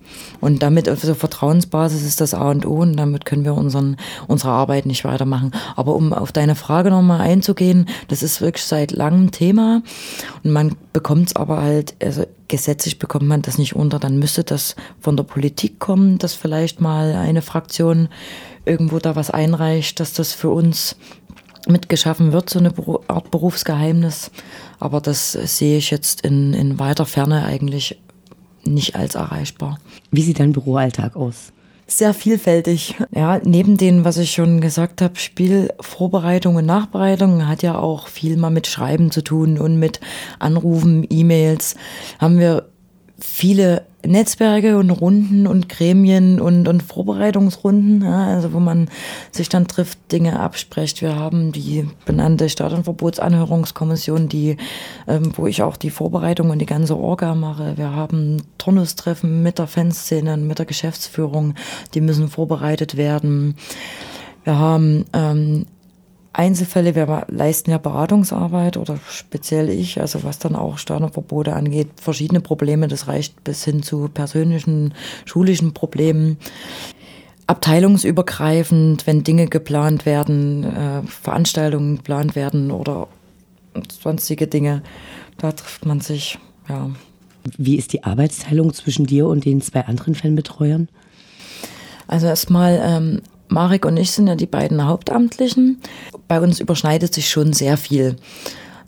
und 0.41 0.63
damit 0.63 0.89
auf 0.89 1.01
der 1.01 1.15
Vertrauensbasis 1.15 2.03
ist 2.03 2.21
das 2.21 2.35
A 2.35 2.51
und 2.51 2.67
O 2.67 2.77
und 2.77 2.97
damit 2.97 3.25
können 3.25 3.45
wir 3.45 3.55
unseren, 3.55 3.97
unsere 4.27 4.53
Arbeit 4.53 4.87
nicht 4.87 5.05
weitermachen. 5.05 5.53
Aber 5.77 5.95
um 5.95 6.13
auf 6.13 6.33
deine 6.33 6.55
Frage 6.55 6.91
nochmal 6.91 7.21
einzugehen, 7.21 7.87
das 8.09 8.23
ist 8.23 8.41
wirklich 8.41 8.65
seit 8.65 8.93
langem 8.93 9.31
Thema 9.31 9.83
und 10.43 10.53
man 10.53 10.77
bekommt 10.93 11.29
es 11.29 11.37
aber 11.37 11.61
halt, 11.61 11.95
also 12.03 12.25
gesetzlich 12.49 12.99
bekommt 12.99 13.27
man 13.27 13.43
das 13.43 13.59
nicht 13.59 13.75
unter, 13.75 13.99
dann 13.99 14.19
müsste 14.19 14.45
das 14.45 14.77
von 15.01 15.17
der 15.17 15.25
Politik 15.25 15.79
kommen, 15.79 16.19
dass 16.19 16.35
vielleicht 16.35 16.81
mal 16.81 17.15
eine 17.15 17.43
Fraktion 17.43 18.09
irgendwo 18.65 18.99
da 18.99 19.17
was 19.17 19.31
einreicht, 19.31 20.01
dass 20.01 20.13
das 20.13 20.33
für 20.33 20.51
uns 20.51 20.97
mitgeschaffen 21.67 22.33
wird, 22.33 22.51
so 22.51 22.59
eine 22.59 22.73
Art 23.09 23.31
Berufsgeheimnis. 23.31 24.31
Aber 24.81 25.01
das 25.01 25.33
sehe 25.33 25.79
ich 25.79 25.91
jetzt 25.91 26.21
in, 26.21 26.53
in 26.53 26.79
weiter 26.79 27.07
Ferne 27.07 27.45
eigentlich 27.45 27.99
nicht 28.65 28.97
als 28.97 29.15
erreichbar. 29.15 29.79
Wie 30.11 30.23
sieht 30.23 30.41
dein 30.41 30.53
Büroalltag 30.53 31.17
aus? 31.17 31.53
Sehr 31.87 32.15
vielfältig. 32.15 32.97
Ja, 33.15 33.41
neben 33.45 33.77
dem, 33.77 34.05
was 34.05 34.17
ich 34.17 34.33
schon 34.33 34.61
gesagt 34.61 35.03
habe, 35.03 35.17
Spielvorbereitung 35.17 36.57
und 36.57 36.65
Nachbereitung 36.65 37.47
hat 37.47 37.63
ja 37.63 37.79
auch 37.79 38.09
viel 38.09 38.37
mal 38.39 38.51
mit 38.51 38.67
Schreiben 38.67 39.11
zu 39.11 39.23
tun 39.23 39.59
und 39.59 39.79
mit 39.79 40.01
Anrufen, 40.39 41.07
E-Mails. 41.11 41.75
Haben 42.19 42.39
wir 42.39 42.67
viele 43.35 43.83
Netzwerke 44.07 44.79
und 44.79 44.91
Runden 44.91 45.49
und 45.49 45.69
Gremien 45.69 46.41
und, 46.41 46.69
und 46.69 46.85
Vorbereitungsrunden, 46.85 48.05
ja, 48.05 48.29
also 48.29 48.53
wo 48.53 48.61
man 48.61 48.89
sich 49.33 49.49
dann 49.49 49.67
trifft, 49.67 49.99
Dinge 50.13 50.39
abspricht. 50.39 51.03
Wir 51.03 51.17
haben 51.17 51.51
die 51.51 51.85
benannte 52.05 52.49
Staat- 52.49 52.73
und 52.73 52.85
Verbotsanhörungskommission, 52.85 54.29
die, 54.29 54.57
ähm, 55.09 55.33
wo 55.35 55.49
ich 55.49 55.65
auch 55.65 55.77
die 55.77 55.91
Vorbereitung 55.91 56.51
und 56.51 56.61
die 56.61 56.67
ganze 56.67 56.97
Orga 56.97 57.35
mache. 57.35 57.77
Wir 57.77 57.91
haben 57.91 58.37
Turnustreffen 58.59 59.43
mit 59.43 59.59
der 59.59 59.67
Fanszene, 59.67 60.37
mit 60.37 60.61
der 60.61 60.67
Geschäftsführung, 60.67 61.55
die 61.95 62.01
müssen 62.01 62.29
vorbereitet 62.29 62.97
werden. 62.97 63.57
Wir 64.45 64.59
haben 64.59 65.07
ähm, 65.13 65.67
Einzelfälle, 66.35 66.97
wir 66.97 67.27
leisten 67.29 67.71
ja 67.71 67.79
Beratungsarbeit 67.79 68.77
oder 68.77 68.99
speziell 69.09 69.69
ich, 69.71 70.01
also 70.01 70.25
was 70.25 70.41
dann 70.41 70.57
auch 70.57 70.79
Steuerverbote 70.79 71.55
angeht, 71.55 71.89
verschiedene 71.97 72.41
Probleme, 72.41 72.89
das 72.89 73.07
reicht 73.07 73.45
bis 73.45 73.65
hin 73.65 73.85
zu 73.85 74.09
persönlichen, 74.13 74.95
schulischen 75.25 75.75
Problemen. 75.75 76.39
Abteilungsübergreifend, 77.47 79.07
wenn 79.07 79.23
Dinge 79.23 79.47
geplant 79.47 80.07
werden, 80.07 80.65
äh, 80.65 81.03
Veranstaltungen 81.07 81.99
geplant 81.99 82.35
werden 82.35 82.73
oder 82.73 83.07
sonstige 84.03 84.49
Dinge, 84.49 84.83
da 85.39 85.53
trifft 85.53 85.87
man 85.87 86.01
sich, 86.01 86.39
ja. 86.69 86.91
Wie 87.59 87.77
ist 87.77 87.93
die 87.93 88.05
Arbeitsteilung 88.05 88.73
zwischen 88.73 89.05
dir 89.05 89.27
und 89.27 89.45
den 89.45 89.61
zwei 89.61 89.83
anderen 89.83 90.15
Fanbetreuern? 90.15 90.89
Also 92.07 92.27
erstmal 92.27 92.81
ähm, 92.83 93.21
Marek 93.49 93.85
und 93.85 93.97
ich 93.97 94.11
sind 94.11 94.27
ja 94.27 94.35
die 94.35 94.47
beiden 94.47 94.85
Hauptamtlichen. 94.85 95.81
Bei 96.29 96.41
uns 96.41 96.61
überschneidet 96.61 97.15
sich 97.15 97.29
schon 97.29 97.53
sehr 97.53 97.77
viel, 97.77 98.17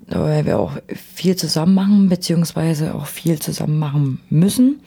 weil 0.09 0.47
wir 0.47 0.59
auch 0.59 0.73
viel 1.15 1.37
zusammen 1.37 1.75
machen, 1.75 2.09
beziehungsweise 2.09 2.95
auch 2.95 3.07
viel 3.07 3.39
zusammen 3.39 3.79
machen 3.79 4.21
müssen. 4.31 4.81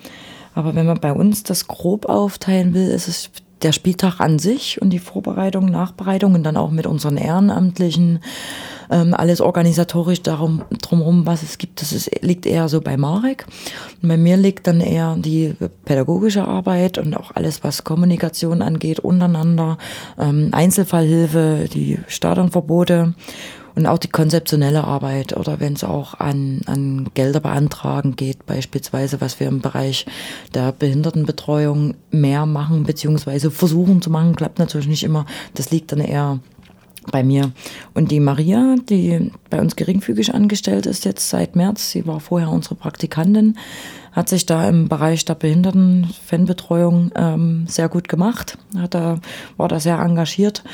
Aber 0.55 0.75
wenn 0.75 0.85
man 0.85 0.99
bei 0.99 1.13
uns 1.13 1.43
das 1.43 1.67
grob 1.67 2.07
aufteilen 2.07 2.73
will, 2.73 2.89
ist 2.89 3.07
es 3.07 3.29
der 3.61 3.71
Spieltag 3.71 4.19
an 4.19 4.39
sich 4.39 4.81
und 4.81 4.91
die 4.91 4.99
Vorbereitung, 4.99 5.65
Nachbereitung 5.65 6.35
und 6.35 6.43
dann 6.43 6.57
auch 6.57 6.71
mit 6.71 6.87
unseren 6.87 7.17
Ehrenamtlichen 7.17 8.19
ähm, 8.91 9.13
alles 9.13 9.41
organisatorisch 9.41 10.21
darum 10.21 10.63
drumherum, 10.81 11.25
was 11.25 11.43
es 11.43 11.57
gibt. 11.57 11.81
Das 11.81 11.93
ist, 11.93 12.23
liegt 12.23 12.45
eher 12.45 12.69
so 12.69 12.81
bei 12.81 12.97
Marek. 12.97 13.45
Und 14.01 14.09
bei 14.09 14.17
mir 14.17 14.37
liegt 14.37 14.67
dann 14.67 14.81
eher 14.81 15.15
die 15.17 15.55
pädagogische 15.85 16.45
Arbeit 16.45 16.97
und 16.97 17.15
auch 17.15 17.31
alles, 17.35 17.63
was 17.63 17.83
Kommunikation 17.83 18.61
angeht 18.61 18.99
untereinander, 18.99 19.77
ähm, 20.17 20.49
Einzelfallhilfe, 20.51 21.65
die 21.71 21.99
Stadionverbote 22.07 23.13
und 23.79 23.85
auch 23.85 23.97
die 23.97 24.09
konzeptionelle 24.09 24.83
Arbeit 24.83 25.37
oder 25.37 25.61
wenn 25.61 25.71
es 25.71 25.85
auch 25.85 26.13
an, 26.19 26.59
an 26.65 27.09
Gelder 27.13 27.39
beantragen 27.39 28.17
geht, 28.17 28.45
beispielsweise, 28.45 29.21
was 29.21 29.39
wir 29.39 29.47
im 29.47 29.61
Bereich 29.61 30.05
der 30.53 30.73
Behindertenbetreuung 30.73 31.95
mehr 32.11 32.45
machen, 32.45 32.83
beziehungsweise 32.83 33.51
versuchen 33.51 34.01
zu 34.01 34.09
machen, 34.09 34.35
klappt 34.35 34.59
natürlich 34.59 34.89
nicht 34.89 35.05
immer. 35.05 35.25
Das 35.53 35.71
liegt 35.71 35.93
dann 35.93 36.01
eher 36.01 36.41
bei 37.09 37.23
mir. 37.23 37.53
Und 37.93 38.11
die 38.11 38.19
Maria, 38.19 38.75
die 38.89 39.31
bei 39.49 39.61
uns 39.61 39.77
geringfügig 39.77 40.33
angestellt 40.33 40.85
ist 40.85 41.05
jetzt 41.05 41.29
seit 41.29 41.55
März, 41.55 41.91
sie 41.91 42.05
war 42.05 42.19
vorher 42.19 42.49
unsere 42.49 42.75
Praktikantin, 42.75 43.57
hat 44.11 44.27
sich 44.27 44.45
da 44.45 44.67
im 44.67 44.89
Bereich 44.89 45.23
der 45.23 45.35
Behinderten-Fanbetreuung 45.35 47.11
ähm, 47.15 47.65
sehr 47.65 47.87
gut 47.87 48.09
gemacht, 48.09 48.57
hat 48.77 48.93
da, 48.93 49.19
war 49.55 49.69
da 49.69 49.79
sehr 49.79 49.99
engagiert. 49.99 50.65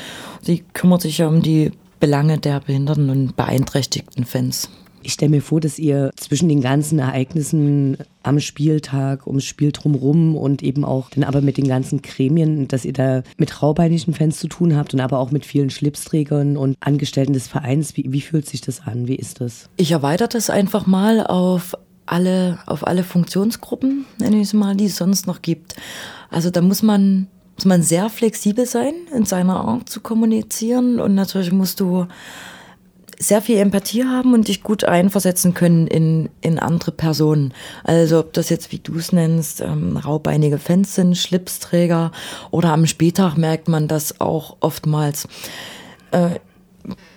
Sie 0.42 0.64
kümmert 0.72 1.02
sich 1.02 1.22
um 1.22 1.40
die 1.40 1.70
Belange 2.00 2.38
der 2.38 2.60
behinderten 2.60 3.10
und 3.10 3.36
beeinträchtigten 3.36 4.24
Fans. 4.24 4.68
Ich 5.06 5.12
stelle 5.12 5.30
mir 5.30 5.40
vor, 5.40 5.60
dass 5.60 5.78
ihr 5.78 6.10
zwischen 6.16 6.48
den 6.48 6.60
ganzen 6.60 6.98
Ereignissen 6.98 7.96
am 8.24 8.40
Spieltag, 8.40 9.28
ums 9.28 9.44
Spiel 9.44 9.70
drumherum 9.70 10.34
und 10.34 10.64
eben 10.64 10.84
auch 10.84 11.10
dann 11.10 11.22
aber 11.22 11.42
mit 11.42 11.58
den 11.58 11.68
ganzen 11.68 12.02
Gremien, 12.02 12.66
dass 12.66 12.84
ihr 12.84 12.92
da 12.92 13.22
mit 13.36 13.62
raubeinigen 13.62 14.14
Fans 14.14 14.40
zu 14.40 14.48
tun 14.48 14.74
habt 14.74 14.94
und 14.94 15.00
aber 15.00 15.20
auch 15.20 15.30
mit 15.30 15.46
vielen 15.46 15.70
Schlipsträgern 15.70 16.56
und 16.56 16.76
Angestellten 16.80 17.34
des 17.34 17.46
Vereins. 17.46 17.96
Wie, 17.96 18.12
wie 18.12 18.20
fühlt 18.20 18.48
sich 18.48 18.62
das 18.62 18.80
an? 18.80 19.06
Wie 19.06 19.14
ist 19.14 19.40
das? 19.40 19.68
Ich 19.76 19.92
erweitere 19.92 20.28
das 20.28 20.50
einfach 20.50 20.86
mal 20.86 21.24
auf 21.24 21.76
alle, 22.06 22.58
auf 22.66 22.84
alle 22.84 23.04
Funktionsgruppen, 23.04 24.06
nenne 24.18 24.36
ich 24.36 24.48
es 24.48 24.54
mal, 24.54 24.74
die 24.74 24.86
es 24.86 24.96
sonst 24.96 25.28
noch 25.28 25.40
gibt. 25.40 25.76
Also 26.30 26.50
da 26.50 26.60
muss 26.62 26.82
man 26.82 27.28
muss 27.56 27.64
man 27.64 27.82
sehr 27.82 28.10
flexibel 28.10 28.66
sein 28.66 28.94
in 29.14 29.24
seiner 29.24 29.56
Art 29.64 29.88
zu 29.88 30.00
kommunizieren 30.00 31.00
und 31.00 31.14
natürlich 31.14 31.52
musst 31.52 31.80
du 31.80 32.06
sehr 33.18 33.40
viel 33.40 33.56
Empathie 33.58 34.04
haben 34.04 34.34
und 34.34 34.48
dich 34.48 34.62
gut 34.62 34.84
einversetzen 34.84 35.54
können 35.54 35.86
in, 35.86 36.28
in 36.42 36.58
andere 36.58 36.92
Personen. 36.92 37.54
Also 37.82 38.18
ob 38.20 38.32
das 38.34 38.50
jetzt, 38.50 38.72
wie 38.72 38.78
du 38.78 38.96
es 38.96 39.12
nennst, 39.12 39.60
ähm, 39.60 39.96
raubeinige 39.96 40.58
Fans 40.58 40.94
sind, 40.94 41.16
Schlipsträger 41.16 42.12
oder 42.50 42.72
am 42.72 42.86
Spieltag 42.86 43.36
merkt 43.36 43.68
man 43.68 43.88
das 43.88 44.20
auch 44.20 44.58
oftmals. 44.60 45.26
Äh, 46.10 46.40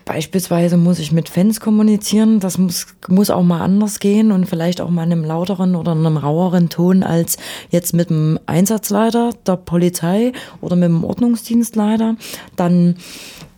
Beispielsweise 0.06 0.78
muss 0.78 1.00
ich 1.00 1.12
mit 1.12 1.30
Fans 1.30 1.60
kommunizieren. 1.60 2.40
Das 2.40 2.58
muss, 2.58 2.88
muss 3.08 3.30
auch 3.30 3.44
mal 3.44 3.62
anders 3.62 4.00
gehen 4.00 4.32
und 4.32 4.46
vielleicht 4.46 4.82
auch 4.82 4.90
mal 4.90 5.04
in 5.04 5.12
einem 5.12 5.24
lauteren 5.24 5.76
oder 5.76 5.92
einem 5.92 6.18
raueren 6.18 6.70
Ton 6.70 7.04
als 7.04 7.38
jetzt 7.70 7.94
mit 7.94 8.10
dem 8.10 8.40
Einsatzleiter 8.46 9.32
der 9.46 9.58
Polizei 9.58 10.32
oder 10.62 10.76
mit 10.76 10.90
dem 10.90 11.04
Ordnungsdienstleiter. 11.04 12.16
Dann 12.56 12.96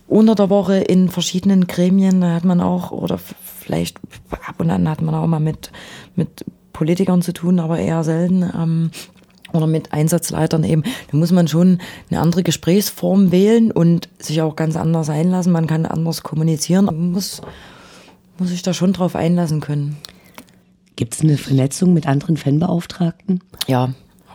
unter 0.08 0.34
der 0.34 0.50
Woche 0.50 0.76
in 0.76 1.08
verschiedenen 1.08 1.66
Gremien, 1.66 2.20
da 2.20 2.34
hat 2.34 2.44
man 2.44 2.60
auch, 2.60 2.90
oder 2.90 3.18
vielleicht 3.18 3.98
ab 4.46 4.56
und 4.58 4.70
an 4.70 4.88
hat 4.88 5.00
man 5.00 5.14
auch 5.14 5.26
mal 5.26 5.40
mit, 5.40 5.70
mit 6.16 6.44
Politikern 6.72 7.22
zu 7.22 7.32
tun, 7.32 7.60
aber 7.60 7.78
eher 7.78 8.04
selten. 8.04 8.42
Ähm, 8.42 8.90
oder 9.52 9.66
mit 9.66 9.92
Einsatzleitern 9.92 10.64
eben, 10.64 10.82
da 11.10 11.16
muss 11.16 11.32
man 11.32 11.48
schon 11.48 11.78
eine 12.10 12.20
andere 12.20 12.42
Gesprächsform 12.42 13.32
wählen 13.32 13.70
und 13.70 14.08
sich 14.18 14.42
auch 14.42 14.56
ganz 14.56 14.76
anders 14.76 15.10
einlassen. 15.10 15.52
Man 15.52 15.66
kann 15.66 15.86
anders 15.86 16.22
kommunizieren. 16.22 16.86
Man 16.86 17.12
muss, 17.12 17.42
muss 18.38 18.48
sich 18.48 18.62
da 18.62 18.74
schon 18.74 18.92
drauf 18.92 19.16
einlassen 19.16 19.60
können. 19.60 19.96
Gibt 20.96 21.14
es 21.14 21.22
eine 21.22 21.38
Vernetzung 21.38 21.94
mit 21.94 22.06
anderen 22.06 22.36
Fanbeauftragten? 22.36 23.40
Ja, 23.66 23.94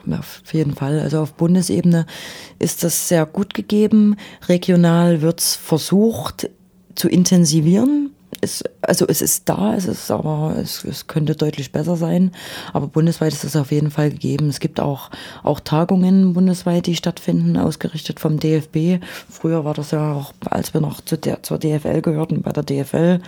auf 0.09 0.41
jeden 0.53 0.73
Fall. 0.73 0.99
Also 0.99 1.19
auf 1.19 1.33
Bundesebene 1.33 2.05
ist 2.59 2.83
das 2.83 3.09
sehr 3.09 3.25
gut 3.25 3.53
gegeben. 3.53 4.15
Regional 4.47 5.21
wird 5.21 5.39
es 5.39 5.55
versucht 5.55 6.49
zu 6.95 7.09
intensivieren 7.09 8.11
es, 8.41 8.63
also 8.81 9.05
es 9.07 9.21
ist 9.21 9.49
da, 9.49 9.73
es 9.75 9.85
ist 9.85 10.11
aber, 10.11 10.55
es, 10.61 10.83
es 10.83 11.07
könnte 11.07 11.35
deutlich 11.35 11.71
besser 11.71 11.95
sein. 11.95 12.31
Aber 12.73 12.87
bundesweit 12.87 13.33
ist 13.33 13.43
es 13.43 13.55
auf 13.55 13.71
jeden 13.71 13.91
Fall 13.91 14.09
gegeben. 14.09 14.49
Es 14.49 14.59
gibt 14.59 14.79
auch, 14.79 15.09
auch 15.43 15.59
Tagungen 15.59 16.33
bundesweit, 16.33 16.85
die 16.85 16.95
stattfinden, 16.95 17.57
ausgerichtet 17.57 18.19
vom 18.19 18.39
DFB. 18.39 19.03
Früher 19.29 19.65
war 19.65 19.73
das 19.73 19.91
ja 19.91 20.13
auch, 20.13 20.33
als 20.45 20.73
wir 20.73 20.81
noch 20.81 21.01
zu 21.01 21.17
der, 21.17 21.43
zur 21.43 21.57
DFL 21.57 22.01
gehörten, 22.01 22.41
bei 22.41 22.51
der 22.51 22.63
DFL. 22.63 23.19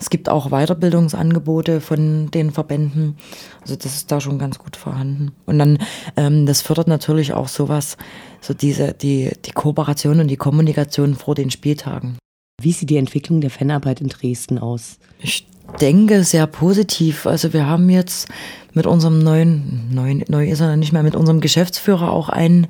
Es 0.00 0.10
gibt 0.10 0.28
auch 0.28 0.50
Weiterbildungsangebote 0.50 1.80
von 1.80 2.30
den 2.30 2.50
Verbänden. 2.50 3.16
Also 3.62 3.76
das 3.76 3.94
ist 3.94 4.10
da 4.10 4.20
schon 4.20 4.38
ganz 4.38 4.58
gut 4.58 4.76
vorhanden. 4.76 5.32
Und 5.46 5.58
dann, 5.58 5.78
ähm, 6.16 6.46
das 6.46 6.62
fördert 6.62 6.88
natürlich 6.88 7.32
auch 7.32 7.48
sowas, 7.48 7.96
so 8.40 8.54
diese, 8.54 8.92
die, 8.92 9.32
die 9.44 9.52
Kooperation 9.52 10.20
und 10.20 10.28
die 10.28 10.36
Kommunikation 10.36 11.14
vor 11.14 11.34
den 11.34 11.50
Spieltagen. 11.50 12.18
Wie 12.60 12.72
sieht 12.72 12.90
die 12.90 12.96
Entwicklung 12.96 13.40
der 13.40 13.50
Fanarbeit 13.50 14.00
in 14.00 14.08
Dresden 14.08 14.58
aus? 14.58 14.98
Ich 15.20 15.46
denke 15.80 16.24
sehr 16.24 16.46
positiv. 16.46 17.26
Also 17.26 17.52
wir 17.52 17.66
haben 17.66 17.88
jetzt 17.90 18.28
mit 18.72 18.86
unserem 18.86 19.18
neuen, 19.18 19.88
neuen 19.92 20.24
neu 20.28 20.48
ist 20.48 20.60
er 20.60 20.76
nicht 20.76 20.92
mehr, 20.92 21.02
mit 21.02 21.16
unserem 21.16 21.40
Geschäftsführer 21.40 22.10
auch 22.10 22.28
einen, 22.28 22.66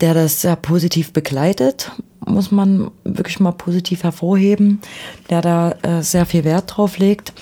der 0.00 0.14
das 0.14 0.40
sehr 0.40 0.56
positiv 0.56 1.12
begleitet, 1.12 1.92
muss 2.26 2.50
man 2.50 2.90
wirklich 3.04 3.40
mal 3.40 3.52
positiv 3.52 4.02
hervorheben, 4.02 4.80
der 5.28 5.42
da 5.42 5.72
äh, 5.82 6.02
sehr 6.02 6.26
viel 6.26 6.44
Wert 6.44 6.76
drauf 6.76 6.98
legt. 6.98 7.32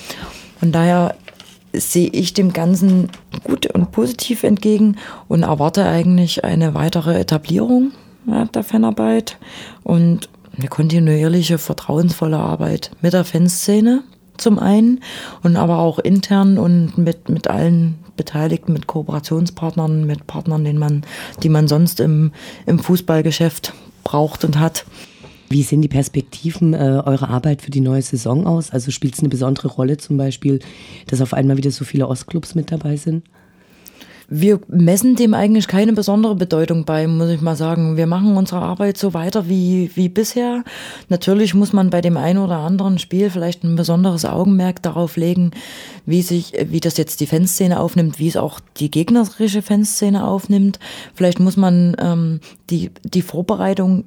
Und 0.61 0.73
daher 0.73 1.15
sehe 1.73 2.09
ich 2.09 2.35
dem 2.35 2.53
Ganzen 2.53 3.11
gut 3.45 3.67
und 3.67 3.93
positiv 3.93 4.43
entgegen 4.43 4.97
und 5.29 5.43
erwarte 5.43 5.85
eigentlich 5.85 6.45
eine 6.45 6.75
weitere 6.75 7.19
Etablierung 7.19 7.93
ja, 8.27 8.45
der 8.47 8.65
Fanarbeit 8.65 9.39
und 9.85 10.29
eine 10.59 10.69
kontinuierliche, 10.69 11.59
vertrauensvolle 11.59 12.39
Arbeit 12.39 12.91
mit 13.01 13.13
der 13.13 13.25
Fanszene 13.25 14.03
zum 14.37 14.59
einen 14.59 15.01
und 15.43 15.57
aber 15.57 15.79
auch 15.79 15.99
intern 15.99 16.59
und 16.59 16.99
mit, 16.99 17.29
mit 17.29 17.49
allen 17.49 17.99
Beteiligten, 18.17 18.73
mit 18.73 18.87
Kooperationspartnern, 18.87 20.05
mit 20.05 20.27
Partnern, 20.27 20.65
den 20.65 20.79
man, 20.79 21.03
die 21.43 21.49
man 21.49 21.69
sonst 21.69 22.01
im, 22.01 22.33
im 22.67 22.79
Fußballgeschäft 22.79 23.73
braucht 24.05 24.45
und 24.45 24.59
hat. 24.59 24.85
Wie 25.51 25.63
sehen 25.63 25.81
die 25.81 25.89
Perspektiven 25.89 26.75
äh, 26.75 27.03
eurer 27.05 27.31
Arbeit 27.31 27.63
für 27.63 27.71
die 27.71 27.81
neue 27.81 28.03
Saison 28.03 28.47
aus? 28.47 28.71
Also 28.71 28.91
spielt 28.91 29.15
es 29.15 29.21
eine 29.21 29.31
besondere 29.31 29.69
Rolle 29.69 29.97
zum 29.97 30.19
Beispiel, 30.19 30.59
dass 31.07 31.23
auf 31.23 31.33
einmal 31.33 31.57
wieder 31.57 31.71
so 31.71 31.85
viele 31.85 32.07
Ostclubs 32.07 32.55
mit 32.55 32.71
dabei 32.71 32.97
sind? 32.97 33.25
Wir 34.31 34.61
messen 34.69 35.17
dem 35.17 35.33
eigentlich 35.33 35.69
keine 35.69 35.95
besondere 35.95 36.35
Bedeutung 36.35 36.85
bei, 36.85 37.07
muss 37.07 37.31
ich 37.31 37.41
mal 37.41 37.57
sagen. 37.57 37.97
Wir 37.97 38.07
machen 38.07 38.37
unsere 38.37 38.61
Arbeit 38.61 38.99
so 38.99 39.15
weiter 39.15 39.49
wie, 39.49 39.91
wie 39.95 40.11
bisher. 40.11 40.65
Natürlich 41.09 41.55
muss 41.55 41.73
man 41.73 41.89
bei 41.89 42.03
dem 42.03 42.19
einen 42.19 42.39
oder 42.39 42.59
anderen 42.59 42.99
Spiel 42.99 43.31
vielleicht 43.31 43.65
ein 43.65 43.75
besonderes 43.75 44.27
Augenmerk 44.27 44.83
darauf 44.83 45.17
legen, 45.17 45.53
wie 46.05 46.21
sich, 46.21 46.53
wie 46.67 46.81
das 46.81 46.99
jetzt 46.99 47.21
die 47.21 47.27
Fanszene 47.27 47.81
aufnimmt, 47.81 48.19
wie 48.19 48.29
es 48.29 48.37
auch 48.37 48.61
die 48.77 48.91
gegnerische 48.91 49.63
Fanszene 49.63 50.27
aufnimmt. 50.27 50.79
Vielleicht 51.15 51.41
muss 51.41 51.57
man 51.57 51.97
ähm, 51.99 52.41
die, 52.69 52.91
die 53.05 53.23
Vorbereitung 53.23 54.05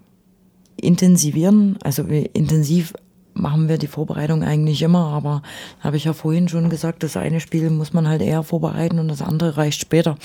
intensivieren, 0.80 1.78
also 1.84 2.04
intensiv 2.04 2.94
machen 3.34 3.70
wir 3.70 3.78
die 3.78 3.88
Vorbereitung 3.88 4.44
eigentlich 4.44 4.82
immer, 4.82 5.08
aber 5.08 5.42
habe 5.80 5.98
ich 5.98 6.06
ja 6.06 6.14
vorhin 6.14 6.48
schon 6.48 6.70
gesagt, 6.70 7.04
das 7.04 7.18
eine 7.18 7.40
Spiel 7.40 7.70
muss 7.70 7.94
man 7.94 8.08
halt 8.08 8.22
eher 8.22 8.44
vorbereiten 8.44 9.00
und 9.00 9.08
das 9.08 9.22
andere 9.22 9.58
reicht 9.58 9.82
später. 9.82 10.18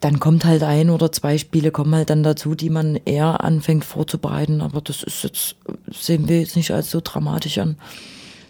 Dann 0.00 0.18
kommt 0.18 0.44
halt 0.44 0.62
ein 0.62 0.90
oder 0.90 1.12
zwei 1.12 1.38
Spiele 1.38 1.70
kommen 1.70 1.94
halt 1.94 2.10
dann 2.10 2.22
dazu, 2.22 2.54
die 2.54 2.70
man 2.70 2.96
eher 3.04 3.44
anfängt 3.44 3.84
vorzubereiten, 3.84 4.60
aber 4.60 4.80
das 4.80 5.02
ist 5.02 5.22
jetzt, 5.24 5.56
sehen 5.90 6.28
wir 6.28 6.40
jetzt 6.40 6.56
nicht 6.56 6.72
als 6.72 6.90
so 6.90 7.00
dramatisch 7.02 7.58
an. 7.58 7.76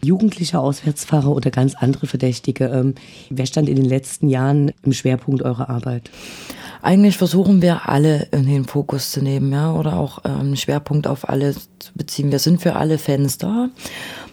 Jugendliche 0.03 0.59
Auswärtsfahrer 0.59 1.31
oder 1.31 1.51
ganz 1.51 1.75
andere 1.75 2.07
Verdächtige, 2.07 2.67
ähm, 2.67 2.95
wer 3.31 3.47
stand 3.47 3.69
in 3.69 3.77
den 3.77 3.85
letzten 3.85 4.29
Jahren 4.29 4.73
im 4.83 4.93
Schwerpunkt 4.93 5.43
eurer 5.43 5.69
Arbeit? 5.69 6.11
eigentlich 6.83 7.17
versuchen 7.17 7.63
wir 7.63 7.89
alle 7.89 8.29
in 8.31 8.47
den 8.47 8.65
Fokus 8.65 9.11
zu 9.11 9.23
nehmen, 9.23 9.53
ja, 9.53 9.73
oder 9.73 9.97
auch 9.97 10.21
ähm, 10.25 10.57
Schwerpunkt 10.57 11.07
auf 11.07 11.29
alle 11.29 11.55
zu 11.55 11.93
beziehen. 11.95 12.31
Wir 12.31 12.39
sind 12.39 12.61
für 12.61 12.77
alle 12.77 12.99
Fans 12.99 13.39
da. 13.39 13.69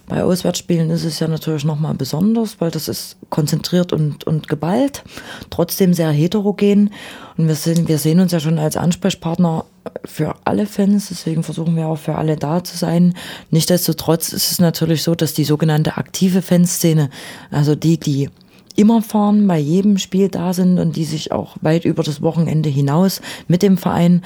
Bei 0.08 0.24
Auswärtsspielen 0.24 0.92
ist 0.92 1.04
es 1.04 1.20
ja 1.20 1.28
natürlich 1.28 1.66
nochmal 1.66 1.96
besonders, 1.96 2.62
weil 2.62 2.70
das 2.70 2.88
ist 2.88 3.18
konzentriert 3.32 3.92
und, 3.92 4.26
und 4.26 4.48
geballt, 4.48 5.04
trotzdem 5.50 5.94
sehr 5.94 6.12
heterogen. 6.12 6.92
Und 7.38 7.48
wir, 7.48 7.56
sind, 7.56 7.88
wir 7.88 7.98
sehen 7.98 8.20
uns 8.20 8.32
ja 8.32 8.40
schon 8.40 8.60
als 8.60 8.78
Ansprechpartner 8.78 9.66
für 10.04 10.36
alle 10.46 10.66
Fans, 10.66 11.10
deswegen 11.10 11.44
versuchen 11.44 11.76
wir 11.76 11.88
auch 11.88 11.98
für 11.98 12.16
alle 12.16 12.36
da 12.36 12.64
zu 12.64 12.78
sein. 12.78 13.14
Nichtsdestotrotz 13.52 14.34
ist 14.34 14.52
es 14.52 14.60
natürlich 14.60 15.04
so, 15.04 15.16
dass 15.16 15.34
die 15.34 15.44
sogenannte 15.44 15.98
aktive 15.98 16.42
Fanszene, 16.42 17.10
also 17.52 17.76
die, 17.76 18.00
die 18.00 18.30
immer 18.76 19.02
fahren, 19.02 19.48
bei 19.48 19.58
jedem 19.58 19.98
Spiel 19.98 20.30
da 20.30 20.54
sind 20.54 20.80
und 20.80 20.96
die 20.96 21.06
sich 21.06 21.32
auch 21.32 21.58
weit 21.62 21.86
über 21.86 22.04
das 22.04 22.22
Wochenende 22.22 22.70
hinaus 22.70 23.22
mit 23.48 23.62
dem 23.62 23.78
Verein 23.78 24.22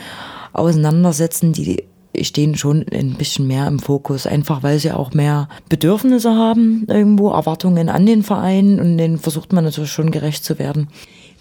auseinandersetzen, 0.53 1.53
die 1.53 1.83
stehen 2.21 2.55
schon 2.55 2.85
ein 2.91 3.13
bisschen 3.13 3.47
mehr 3.47 3.67
im 3.67 3.79
Fokus, 3.79 4.25
einfach 4.25 4.63
weil 4.63 4.79
sie 4.79 4.91
auch 4.91 5.13
mehr 5.13 5.47
Bedürfnisse 5.69 6.31
haben, 6.31 6.85
irgendwo 6.87 7.29
Erwartungen 7.29 7.89
an 7.89 8.05
den 8.05 8.23
Verein 8.23 8.79
und 8.79 8.97
denen 8.97 9.19
versucht 9.19 9.53
man 9.53 9.63
natürlich 9.63 9.91
schon 9.91 10.11
gerecht 10.11 10.43
zu 10.43 10.57
werden. 10.57 10.87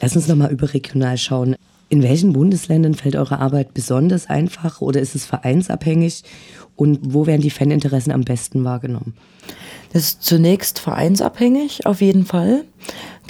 Lass 0.01 0.15
uns 0.15 0.29
nochmal 0.29 0.53
überregional 0.53 1.17
schauen. 1.17 1.57
In 1.89 2.03
welchen 2.03 2.33
Bundesländern 2.33 2.95
fällt 2.95 3.17
eure 3.17 3.39
Arbeit 3.39 3.73
besonders 3.73 4.27
einfach 4.27 4.81
oder 4.81 5.01
ist 5.01 5.15
es 5.15 5.25
vereinsabhängig? 5.25 6.25
Und 6.77 7.13
wo 7.15 7.27
werden 7.27 7.41
die 7.41 7.51
Faninteressen 7.51 8.13
am 8.13 8.23
besten 8.23 8.65
wahrgenommen? 8.65 9.15
Das 9.93 10.03
ist 10.03 10.23
zunächst 10.23 10.79
vereinsabhängig, 10.79 11.87
auf 11.87 12.01
jeden 12.01 12.27
Fall. 12.27 12.65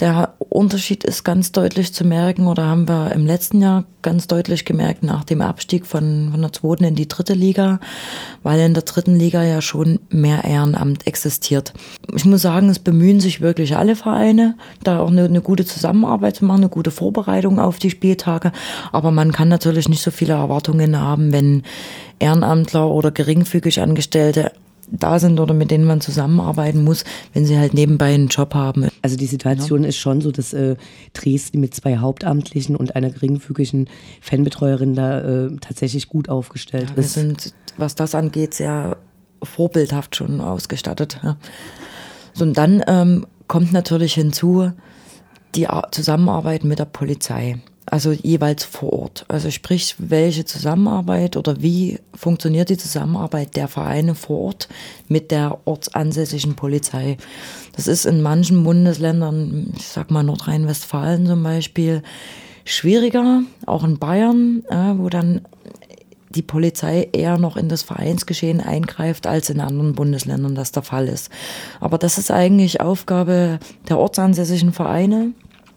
Der 0.01 0.35
Unterschied 0.39 1.03
ist 1.03 1.25
ganz 1.25 1.51
deutlich 1.51 1.93
zu 1.93 2.05
merken 2.05 2.47
oder 2.47 2.67
haben 2.67 2.89
wir 2.89 3.11
im 3.13 3.27
letzten 3.27 3.61
Jahr 3.61 3.85
ganz 4.01 4.29
deutlich 4.29 4.65
gemerkt 4.65 5.03
nach 5.03 5.25
dem 5.25 5.41
Abstieg 5.41 5.87
von, 5.87 6.29
von 6.31 6.41
der 6.41 6.53
zweiten 6.53 6.85
in 6.85 6.95
die 6.95 7.09
dritte 7.09 7.35
Liga, 7.35 7.81
weil 8.45 8.61
in 8.61 8.75
der 8.75 8.85
dritten 8.85 9.17
Liga 9.17 9.43
ja 9.43 9.61
schon 9.61 9.99
mehr 10.09 10.45
Ehrenamt 10.45 11.07
existiert. 11.09 11.73
Ich 12.15 12.25
muss 12.25 12.43
sagen, 12.43 12.69
es 12.69 12.79
bemühen 12.79 13.19
sich 13.19 13.41
wirklich 13.41 13.77
alle 13.77 13.97
Vereine, 13.97 14.57
da 14.85 15.01
auch 15.01 15.11
eine, 15.11 15.25
eine 15.25 15.41
gute 15.41 15.65
Zusammenarbeit 15.65 16.37
zu 16.37 16.45
machen, 16.45 16.61
eine 16.61 16.69
gute 16.69 16.93
Vorbereitung 16.93 17.59
auf 17.59 17.79
die 17.79 17.91
Spieltage. 17.91 18.53
Aber 18.93 19.11
man 19.11 19.33
kann 19.33 19.49
natürlich 19.49 19.89
nicht 19.89 20.03
so 20.03 20.13
viele 20.13 20.35
Erwartungen 20.35 21.01
haben, 21.01 21.33
wenn 21.33 21.65
Ehrenamtler 22.21 22.89
oder 22.89 23.11
geringfügig 23.11 23.81
Angestellte 23.81 24.53
da 24.91 25.19
sind 25.19 25.39
oder 25.41 25.55
mit 25.55 25.71
denen 25.71 25.85
man 25.85 26.01
zusammenarbeiten 26.01 26.83
muss, 26.83 27.05
wenn 27.35 27.45
sie 27.45 27.59
halt 27.59 27.75
nebenbei 27.75 28.15
einen 28.15 28.29
Job 28.29 28.55
haben. 28.55 28.89
Also 29.03 29.17
die 29.17 29.27
Situation 29.27 29.83
ja. 29.83 29.89
ist 29.89 29.97
schon 29.97 30.21
so, 30.21 30.31
dass 30.31 30.53
äh, 30.53 30.77
Dresden 31.13 31.61
mit 31.61 31.75
zwei 31.75 31.99
Hauptamtlichen 31.99 32.77
und 32.77 32.97
einer 32.97 33.11
geringfügigen 33.11 33.89
Fanbetreuerin 34.21 34.95
da 34.95 35.21
äh, 35.21 35.57
tatsächlich 35.61 36.09
gut 36.09 36.29
aufgestellt 36.29 36.91
ja, 36.91 36.97
ist. 36.97 37.17
Wir 37.17 37.23
sind, 37.23 37.55
was 37.77 37.95
das 37.95 38.15
angeht, 38.15 38.55
sehr 38.55 38.97
vorbildhaft 39.43 40.17
schon 40.17 40.41
ausgestattet. 40.41 41.21
Ja. 41.23 41.37
So, 42.33 42.45
und 42.45 42.57
dann 42.57 42.83
ähm, 42.87 43.27
kommt 43.47 43.73
natürlich 43.73 44.15
hinzu 44.15 44.73
die 45.55 45.67
Zusammenarbeit 45.91 46.65
mit 46.65 46.79
der 46.79 46.85
Polizei. 46.85 47.57
Also 47.91 48.13
jeweils 48.13 48.65
vor 48.65 48.93
Ort. 48.93 49.25
Also 49.29 49.51
sprich, 49.51 49.95
welche 49.99 50.45
Zusammenarbeit 50.45 51.37
oder 51.37 51.63
wie 51.63 51.99
funktioniert 52.15 52.71
die 52.71 52.77
Zusammenarbeit 52.77 53.57
der 53.57 53.69
Vereine 53.69 54.15
vor 54.15 54.39
Ort 54.39 54.69
mit 55.09 55.31
der 55.31 55.59
ortsansässigen 55.65 56.55
Polizei. 56.55 57.17
Das 57.75 57.87
ist 57.87 58.05
in 58.05 58.23
manchen 58.23 58.65
Bundesländern, 58.65 59.73
ich 59.77 59.89
sag 59.89 60.11
mal 60.11 60.23
Nordrhein-Westfalen 60.23 61.27
zum 61.27 61.43
Beispiel, 61.43 62.03
schwieriger, 62.65 63.43
auch 63.67 63.85
in 63.85 63.99
Bayern, 63.99 64.65
wo 64.97 65.09
dann 65.09 65.43
die 66.31 66.43
Polizei 66.43 67.09
eher 67.13 67.39
noch 67.39 67.57
in 67.57 67.71
das 67.71 67.83
Vereinsgeschehen 67.83 68.61
eingreift, 68.61 69.27
als 69.27 69.49
in 69.49 69.61
anderen 69.61 69.95
Bundesländern 69.95 70.55
das 70.55 70.73
der 70.73 70.83
Fall 70.83 71.09
ist. 71.09 71.31
Aber 71.81 71.97
das 71.97 72.19
ist 72.19 72.31
eigentlich 72.31 72.83
Aufgabe 72.83 73.59
der 73.89 73.99
ortsansässigen 73.99 74.75
Vereine, 74.75 75.33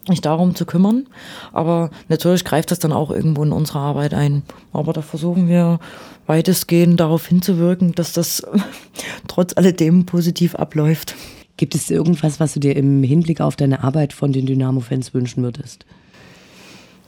sich 0.06 0.20
darum 0.20 0.54
zu 0.54 0.66
kümmern. 0.66 1.06
Aber 1.52 1.90
natürlich 2.08 2.44
greift 2.44 2.70
das 2.70 2.78
dann 2.78 2.92
auch 2.92 3.10
irgendwo 3.10 3.42
in 3.42 3.52
unsere 3.52 3.78
Arbeit 3.78 4.14
ein. 4.14 4.42
Aber 4.72 4.92
da 4.92 5.02
versuchen 5.02 5.48
wir 5.48 5.78
weitestgehend 6.26 7.00
darauf 7.00 7.26
hinzuwirken, 7.26 7.92
dass 7.92 8.12
das 8.12 8.42
trotz 9.28 9.56
alledem 9.56 10.06
positiv 10.06 10.54
abläuft. 10.54 11.14
Gibt 11.56 11.74
es 11.74 11.90
irgendwas, 11.90 12.40
was 12.40 12.54
du 12.54 12.60
dir 12.60 12.76
im 12.76 13.02
Hinblick 13.02 13.40
auf 13.40 13.56
deine 13.56 13.84
Arbeit 13.84 14.12
von 14.12 14.32
den 14.32 14.46
Dynamo-Fans 14.46 15.14
wünschen 15.14 15.42
würdest? 15.42 15.84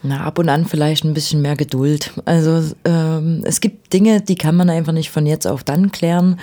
Na, 0.06 0.24
ab 0.24 0.38
und 0.38 0.50
an 0.50 0.66
vielleicht 0.66 1.04
ein 1.04 1.14
bisschen 1.14 1.40
mehr 1.40 1.56
Geduld. 1.56 2.12
Also 2.26 2.62
ähm, 2.84 3.40
es 3.44 3.62
gibt 3.62 3.92
Dinge, 3.94 4.20
die 4.20 4.34
kann 4.34 4.54
man 4.54 4.68
einfach 4.68 4.92
nicht 4.92 5.10
von 5.10 5.24
jetzt 5.24 5.46
auf 5.46 5.64
dann 5.64 5.92
klären. 5.92 6.38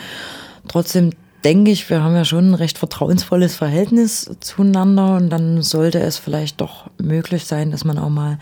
Trotzdem 0.67 1.11
denke 1.43 1.71
ich, 1.71 1.89
wir 1.89 2.03
haben 2.03 2.15
ja 2.15 2.25
schon 2.25 2.51
ein 2.51 2.55
recht 2.55 2.77
vertrauensvolles 2.77 3.55
Verhältnis 3.55 4.29
zueinander 4.39 5.15
und 5.15 5.29
dann 5.29 5.61
sollte 5.61 5.99
es 5.99 6.17
vielleicht 6.17 6.61
doch 6.61 6.89
möglich 7.01 7.45
sein, 7.45 7.71
dass 7.71 7.83
man 7.83 7.97
auch 7.97 8.09
mal 8.09 8.37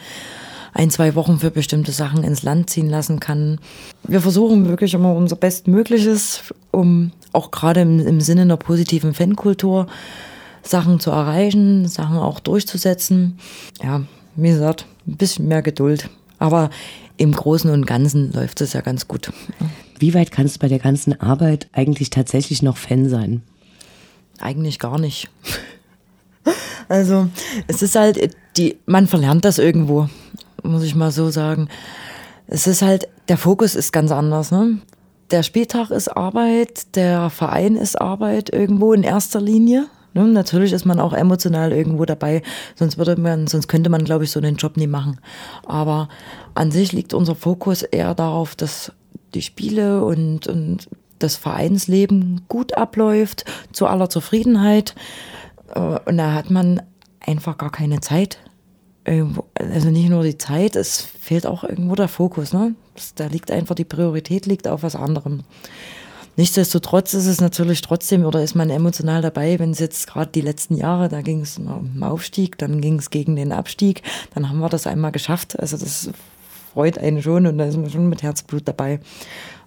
ein, 0.74 0.92
zwei 0.92 1.16
Wochen 1.16 1.40
für 1.40 1.52
bestimmte 1.52 1.92
Sachen 1.92 2.24
ins 2.24 2.44
Land 2.44 2.70
ziehen 2.70 2.90
lassen 2.90 3.20
kann. 3.20 3.60
Wir 4.04 4.22
versuchen 4.22 4.68
wirklich 4.68 4.94
immer 4.94 5.14
unser 5.14 5.36
Bestmögliches, 5.36 6.54
um 6.72 7.12
auch 7.34 7.52
gerade 7.52 7.82
im, 7.82 8.00
im 8.00 8.22
Sinne 8.22 8.42
einer 8.42 8.58
positiven 8.58 9.14
Fankultur 9.14 9.88
Sachen 10.62 11.00
zu 11.00 11.12
erreichen, 11.12 11.88
Sachen 11.88 12.18
auch 12.18 12.40
durchzusetzen. 12.40 13.40
Ja, 13.82 14.04
wie 14.36 14.50
gesagt, 14.50 14.86
ein 15.08 15.18
bisschen 15.18 15.48
mehr 15.48 15.62
Geduld. 15.62 16.10
Aber 16.38 16.70
im 17.18 17.34
Großen 17.34 17.70
und 17.70 17.86
Ganzen 17.86 18.32
läuft 18.32 18.62
es 18.62 18.74
ja 18.74 18.82
ganz 18.82 19.08
gut. 19.08 19.32
Wie 20.00 20.14
weit 20.14 20.32
kannst 20.32 20.56
du 20.56 20.60
bei 20.60 20.70
der 20.70 20.80
ganzen 20.80 21.20
Arbeit 21.20 21.68
eigentlich 21.74 22.10
tatsächlich 22.10 22.62
noch 22.62 22.78
Fan 22.78 23.10
sein? 23.10 23.42
Eigentlich 24.40 24.80
gar 24.80 24.98
nicht. 24.98 25.30
Also, 26.88 27.28
es 27.68 27.84
ist 27.84 27.96
halt, 27.96 28.36
die, 28.58 28.78
man 28.86 29.06
verlernt 29.06 29.46
das 29.46 29.60
irgendwo, 29.60 30.10
muss 30.64 30.84
ich 30.84 30.96
mal 30.96 31.12
so 31.12 31.30
sagen. 31.30 31.68
Es 32.48 32.66
ist 32.66 32.82
halt, 32.82 33.08
der 33.28 33.38
Fokus 33.38 33.76
ist 33.76 33.92
ganz 33.92 34.12
anders. 34.12 34.52
Ne? 34.52 34.80
Der 35.30 35.44
Spieltag 35.44 35.92
ist 35.92 36.08
Arbeit, 36.08 36.96
der 36.96 37.30
Verein 37.30 37.76
ist 37.76 38.00
Arbeit 38.00 38.52
irgendwo 38.52 38.94
in 38.94 39.04
erster 39.04 39.40
Linie. 39.40 39.86
Ne? 40.16 40.24
Natürlich 40.24 40.74
ist 40.74 40.86
man 40.86 41.00
auch 41.00 41.14
emotional 41.14 41.72
irgendwo 41.72 42.06
dabei, 42.06 42.42
sonst 42.76 42.98
würde 42.98 43.22
man, 43.22 43.46
sonst 43.46 43.68
könnte 43.68 43.92
man, 43.92 44.04
glaube 44.04 44.24
ich, 44.24 44.32
so 44.32 44.40
einen 44.40 44.56
Job 44.56 44.76
nie 44.78 44.88
machen. 44.88 45.20
Aber 45.68 46.10
an 46.56 46.72
sich 46.72 46.92
liegt 46.92 47.14
unser 47.14 47.36
Fokus 47.36 47.84
eher 47.84 48.16
darauf, 48.16 48.56
dass 48.56 48.94
die 49.34 49.42
Spiele 49.42 50.04
und, 50.04 50.48
und 50.48 50.88
das 51.20 51.36
Vereinsleben 51.36 52.42
gut 52.48 52.74
abläuft, 52.76 53.46
zu 53.72 53.88
aller 53.88 54.10
Zufriedenheit. 54.10 54.96
Äh, 55.74 56.00
und 56.06 56.18
da 56.18 56.34
hat 56.34 56.50
man 56.50 56.82
einfach 57.20 57.58
gar 57.58 57.72
keine 57.72 58.00
Zeit. 58.02 58.40
Also 59.56 59.90
nicht 59.90 60.10
nur 60.10 60.24
die 60.24 60.38
Zeit, 60.38 60.76
es 60.76 61.02
fehlt 61.02 61.48
auch 61.48 61.64
irgendwo 61.64 61.96
der 61.96 62.08
Fokus. 62.08 62.54
Ne? 62.54 62.76
Da 63.16 63.28
liegt 63.28 63.50
einfach 63.50 63.76
die 63.76 63.86
Priorität 63.86 64.46
liegt 64.46 64.68
auf 64.68 64.84
was 64.84 64.96
anderem. 64.96 65.44
Nichtsdestotrotz 66.36 67.14
ist 67.14 67.26
es 67.26 67.42
natürlich 67.42 67.82
trotzdem 67.82 68.24
oder 68.24 68.42
ist 68.42 68.56
man 68.56 68.70
emotional 68.70 69.22
dabei, 69.22 69.60
wenn 69.60 69.72
es 69.72 69.80
jetzt 69.80 70.08
gerade 70.08 70.32
die 70.32 70.42
letzten 70.42 70.76
Jahre, 70.76 71.10
da 71.10 71.22
ging 71.22 71.42
es 71.42 71.58
um 71.58 72.02
Aufstieg, 72.02 72.58
dann 72.58 72.80
ging 72.80 73.00
es 73.00 73.10
gegen 73.10 73.36
den 73.36 73.52
Abstieg, 73.52 74.04
dann 74.34 74.48
haben 74.48 74.60
wir 74.60 74.70
das 74.70 74.88
einmal 74.88 75.12
geschafft. 75.12 75.60
Also 75.60 75.76
das 75.76 76.12
freut 76.74 76.98
einen 76.98 77.22
schon 77.22 77.48
und 77.48 77.58
da 77.58 77.66
ist 77.66 77.78
man 77.78 77.90
schon 77.90 78.10
mit 78.10 78.24
Herzblut 78.24 78.68
dabei. 78.68 79.00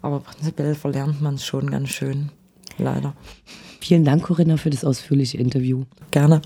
Aber 0.00 0.20
prinzipiell 0.20 0.74
verlernt 0.74 1.20
man 1.20 1.34
es 1.34 1.44
schon 1.44 1.70
ganz 1.70 1.90
schön. 1.90 2.30
Leider. 2.78 3.14
Vielen 3.80 4.04
Dank, 4.04 4.24
Corinna, 4.24 4.56
für 4.56 4.70
das 4.70 4.84
ausführliche 4.84 5.38
Interview. 5.38 5.84
Gerne. 6.10 6.42